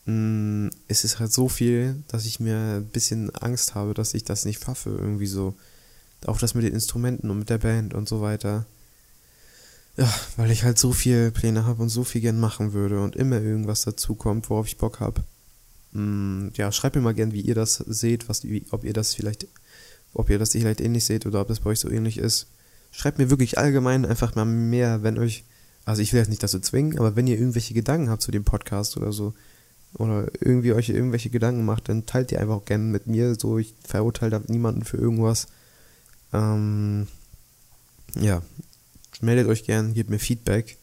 mh, 0.05 0.67
mm, 0.67 0.71
es 0.87 1.03
ist 1.03 1.19
halt 1.19 1.33
so 1.33 1.49
viel, 1.49 2.03
dass 2.07 2.25
ich 2.25 2.39
mir 2.39 2.57
ein 2.77 2.85
bisschen 2.85 3.33
Angst 3.35 3.75
habe, 3.75 3.93
dass 3.93 4.13
ich 4.13 4.23
das 4.23 4.45
nicht 4.45 4.59
pfaffe. 4.59 4.91
Irgendwie 4.91 5.27
so. 5.27 5.55
Auch 6.25 6.37
das 6.37 6.53
mit 6.53 6.63
den 6.63 6.73
Instrumenten 6.73 7.29
und 7.29 7.39
mit 7.39 7.49
der 7.49 7.57
Band 7.57 7.93
und 7.93 8.07
so 8.07 8.21
weiter. 8.21 8.65
Ja, 9.97 10.11
weil 10.37 10.51
ich 10.51 10.63
halt 10.63 10.79
so 10.79 10.91
viele 10.91 11.31
Pläne 11.31 11.65
habe 11.65 11.81
und 11.81 11.89
so 11.89 12.03
viel 12.03 12.21
gern 12.21 12.39
machen 12.39 12.73
würde 12.73 13.01
und 13.01 13.15
immer 13.15 13.39
irgendwas 13.39 13.81
dazu 13.81 14.15
kommt, 14.15 14.49
worauf 14.49 14.67
ich 14.67 14.77
Bock 14.77 14.99
habe. 14.99 15.23
Mm, 15.91 16.49
ja, 16.55 16.71
schreibt 16.71 16.95
mir 16.95 17.01
mal 17.01 17.13
gern, 17.13 17.33
wie 17.33 17.41
ihr 17.41 17.55
das 17.55 17.75
seht, 17.75 18.29
was, 18.29 18.43
wie, 18.43 18.65
ob 18.71 18.83
ihr 18.83 18.93
das 18.93 19.13
vielleicht, 19.13 19.47
ob 20.13 20.29
ihr 20.29 20.39
das 20.39 20.51
vielleicht 20.51 20.81
ähnlich 20.81 21.05
seht 21.05 21.25
oder 21.25 21.41
ob 21.41 21.47
das 21.47 21.59
bei 21.59 21.71
euch 21.71 21.79
so 21.79 21.89
ähnlich 21.89 22.17
ist. 22.17 22.47
Schreibt 22.93 23.17
mir 23.17 23.29
wirklich 23.29 23.57
allgemein 23.57 24.05
einfach 24.05 24.35
mal 24.35 24.45
mehr, 24.45 25.03
wenn 25.03 25.17
euch, 25.17 25.43
also 25.83 26.01
ich 26.01 26.13
will 26.13 26.19
jetzt 26.19 26.29
nicht 26.29 26.43
dazu 26.43 26.59
zwingen, 26.59 26.97
aber 26.97 27.17
wenn 27.17 27.27
ihr 27.27 27.37
irgendwelche 27.37 27.73
Gedanken 27.73 28.09
habt 28.09 28.21
zu 28.21 28.31
dem 28.31 28.45
Podcast 28.45 28.95
oder 28.95 29.11
so, 29.11 29.33
oder 29.95 30.27
irgendwie 30.39 30.73
euch 30.73 30.89
irgendwelche 30.89 31.29
Gedanken 31.29 31.65
macht, 31.65 31.89
dann 31.89 32.05
teilt 32.05 32.31
die 32.31 32.37
einfach 32.37 32.55
auch 32.55 32.65
gerne 32.65 32.83
mit 32.83 33.07
mir. 33.07 33.35
So, 33.35 33.57
ich 33.59 33.75
verurteile 33.83 34.31
da 34.31 34.41
niemanden 34.47 34.83
für 34.83 34.97
irgendwas. 34.97 35.47
Ähm, 36.31 37.07
ja, 38.19 38.41
meldet 39.21 39.47
euch 39.47 39.63
gern, 39.65 39.93
gebt 39.93 40.09
mir 40.09 40.19
Feedback. 40.19 40.77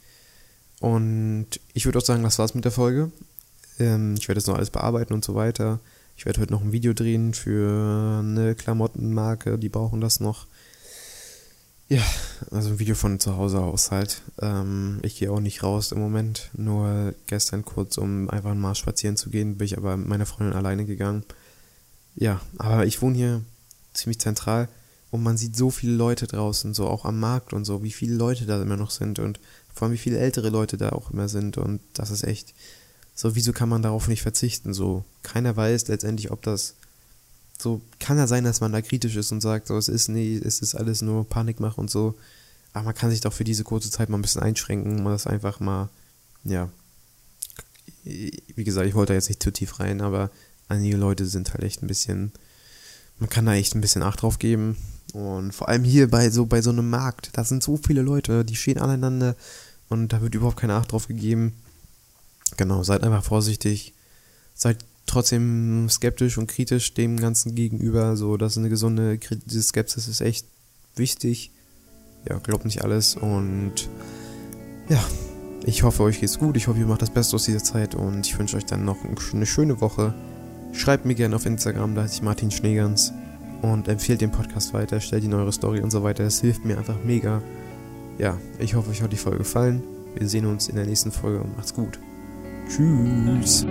Und 0.80 1.48
ich 1.74 1.84
würde 1.84 1.98
auch 1.98 2.04
sagen, 2.04 2.22
das 2.22 2.38
war's 2.38 2.54
mit 2.54 2.64
der 2.64 2.72
Folge. 2.72 3.10
Ähm, 3.78 4.14
ich 4.16 4.28
werde 4.28 4.38
jetzt 4.38 4.46
noch 4.46 4.56
alles 4.56 4.70
bearbeiten 4.70 5.12
und 5.12 5.24
so 5.24 5.34
weiter. 5.34 5.80
Ich 6.16 6.26
werde 6.26 6.40
heute 6.40 6.52
noch 6.52 6.62
ein 6.62 6.72
Video 6.72 6.92
drehen 6.92 7.34
für 7.34 8.20
eine 8.20 8.54
Klamottenmarke, 8.54 9.58
die 9.58 9.68
brauchen 9.68 10.00
das 10.00 10.20
noch. 10.20 10.46
Ja, 11.90 12.04
also 12.52 12.68
ein 12.70 12.78
Video 12.78 12.94
von 12.94 13.18
zu 13.18 13.36
Hause 13.36 13.58
aus 13.58 13.90
halt. 13.90 14.22
Ähm, 14.40 15.00
ich 15.02 15.18
gehe 15.18 15.32
auch 15.32 15.40
nicht 15.40 15.64
raus 15.64 15.90
im 15.90 15.98
Moment. 15.98 16.48
Nur 16.52 17.16
gestern 17.26 17.64
kurz, 17.64 17.98
um 17.98 18.30
einfach 18.30 18.54
mal 18.54 18.76
spazieren 18.76 19.16
zu 19.16 19.28
gehen, 19.28 19.58
bin 19.58 19.64
ich 19.64 19.76
aber 19.76 19.96
mit 19.96 20.06
meiner 20.06 20.24
Freundin 20.24 20.54
alleine 20.56 20.84
gegangen. 20.84 21.24
Ja, 22.14 22.40
aber 22.58 22.86
ich 22.86 23.02
wohne 23.02 23.16
hier 23.16 23.42
ziemlich 23.92 24.20
zentral 24.20 24.68
und 25.10 25.24
man 25.24 25.36
sieht 25.36 25.56
so 25.56 25.70
viele 25.70 25.94
Leute 25.94 26.28
draußen, 26.28 26.74
so 26.74 26.86
auch 26.86 27.04
am 27.04 27.18
Markt 27.18 27.52
und 27.52 27.64
so, 27.64 27.82
wie 27.82 27.90
viele 27.90 28.14
Leute 28.14 28.46
da 28.46 28.62
immer 28.62 28.76
noch 28.76 28.92
sind 28.92 29.18
und 29.18 29.40
vor 29.74 29.86
allem 29.86 29.94
wie 29.94 29.98
viele 29.98 30.18
ältere 30.18 30.50
Leute 30.50 30.76
da 30.76 30.90
auch 30.90 31.10
immer 31.10 31.28
sind 31.28 31.58
und 31.58 31.80
das 31.94 32.12
ist 32.12 32.22
echt 32.22 32.54
so, 33.16 33.34
wieso 33.34 33.52
kann 33.52 33.68
man 33.68 33.82
darauf 33.82 34.06
nicht 34.06 34.22
verzichten? 34.22 34.72
So, 34.74 35.04
keiner 35.24 35.56
weiß 35.56 35.88
letztendlich, 35.88 36.30
ob 36.30 36.42
das 36.42 36.76
so 37.60 37.82
kann 37.98 38.18
ja 38.18 38.26
sein, 38.26 38.44
dass 38.44 38.60
man 38.60 38.72
da 38.72 38.80
kritisch 38.80 39.16
ist 39.16 39.32
und 39.32 39.40
sagt, 39.40 39.66
so, 39.66 39.76
es 39.76 39.88
ist 39.88 40.08
nee, 40.08 40.40
es 40.42 40.60
ist 40.60 40.74
alles 40.74 41.02
nur 41.02 41.28
Panikmach 41.28 41.78
und 41.78 41.90
so. 41.90 42.14
Aber 42.72 42.86
man 42.86 42.94
kann 42.94 43.10
sich 43.10 43.20
doch 43.20 43.32
für 43.32 43.44
diese 43.44 43.64
kurze 43.64 43.90
Zeit 43.90 44.08
mal 44.08 44.18
ein 44.18 44.22
bisschen 44.22 44.42
einschränken, 44.42 45.02
mal 45.02 45.10
das 45.10 45.26
einfach 45.26 45.60
mal, 45.60 45.88
ja. 46.44 46.68
Wie 48.04 48.64
gesagt, 48.64 48.86
ich 48.86 48.94
wollte 48.94 49.12
da 49.12 49.14
jetzt 49.14 49.28
nicht 49.28 49.42
zu 49.42 49.52
tief 49.52 49.80
rein, 49.80 50.00
aber 50.00 50.30
einige 50.68 50.96
Leute 50.96 51.26
sind 51.26 51.52
halt 51.52 51.62
echt 51.62 51.82
ein 51.82 51.86
bisschen, 51.86 52.32
man 53.18 53.28
kann 53.28 53.46
da 53.46 53.54
echt 53.54 53.74
ein 53.74 53.80
bisschen 53.80 54.02
Acht 54.02 54.22
drauf 54.22 54.38
geben. 54.38 54.76
Und 55.12 55.52
vor 55.52 55.68
allem 55.68 55.84
hier 55.84 56.08
bei 56.08 56.30
so, 56.30 56.46
bei 56.46 56.62
so 56.62 56.70
einem 56.70 56.88
Markt, 56.88 57.30
da 57.32 57.44
sind 57.44 57.62
so 57.62 57.76
viele 57.76 58.02
Leute, 58.02 58.44
die 58.44 58.56
stehen 58.56 58.78
aneinander 58.78 59.36
und 59.88 60.12
da 60.12 60.22
wird 60.22 60.34
überhaupt 60.34 60.58
keine 60.58 60.74
Acht 60.74 60.92
drauf 60.92 61.08
gegeben. 61.08 61.54
Genau, 62.56 62.82
seid 62.84 63.02
einfach 63.02 63.24
vorsichtig, 63.24 63.92
seid 64.54 64.78
trotzdem 65.10 65.88
skeptisch 65.88 66.38
und 66.38 66.46
kritisch 66.46 66.94
dem 66.94 67.18
Ganzen 67.18 67.54
gegenüber. 67.54 68.16
So, 68.16 68.36
dass 68.36 68.56
eine 68.56 68.68
gesunde 68.68 69.18
diese 69.18 69.62
Skepsis 69.62 70.08
ist 70.08 70.20
echt 70.20 70.46
wichtig. 70.96 71.50
Ja, 72.28 72.38
glaubt 72.38 72.64
nicht 72.64 72.82
alles 72.82 73.16
und 73.16 73.88
ja, 74.88 75.02
ich 75.64 75.82
hoffe, 75.82 76.02
euch 76.02 76.20
geht's 76.20 76.38
gut. 76.38 76.56
Ich 76.56 76.68
hoffe, 76.68 76.78
ihr 76.78 76.86
macht 76.86 77.02
das 77.02 77.10
Beste 77.10 77.36
aus 77.36 77.44
dieser 77.44 77.62
Zeit 77.62 77.94
und 77.94 78.26
ich 78.26 78.38
wünsche 78.38 78.56
euch 78.56 78.66
dann 78.66 78.84
noch 78.84 78.98
eine 79.32 79.46
schöne 79.46 79.80
Woche. 79.80 80.14
Schreibt 80.72 81.04
mir 81.04 81.14
gerne 81.14 81.36
auf 81.36 81.46
Instagram, 81.46 81.94
da 81.94 82.02
heiße 82.02 82.16
ich 82.16 82.22
Martin 82.22 82.50
Schneegans 82.50 83.12
und 83.62 83.88
empfehlt 83.88 84.20
den 84.20 84.30
Podcast 84.30 84.72
weiter, 84.74 85.00
stellt 85.00 85.24
ihn 85.24 85.34
eure 85.34 85.52
Story 85.52 85.80
und 85.80 85.90
so 85.90 86.02
weiter. 86.02 86.24
Das 86.24 86.40
hilft 86.40 86.64
mir 86.64 86.78
einfach 86.78 86.96
mega. 87.04 87.42
Ja, 88.18 88.36
ich 88.58 88.74
hoffe, 88.74 88.90
euch 88.90 89.02
hat 89.02 89.12
die 89.12 89.16
Folge 89.16 89.38
gefallen. 89.38 89.82
Wir 90.14 90.28
sehen 90.28 90.46
uns 90.46 90.68
in 90.68 90.76
der 90.76 90.86
nächsten 90.86 91.10
Folge 91.10 91.40
und 91.40 91.56
macht's 91.56 91.74
gut. 91.74 91.98
Tschüss. 92.68 93.64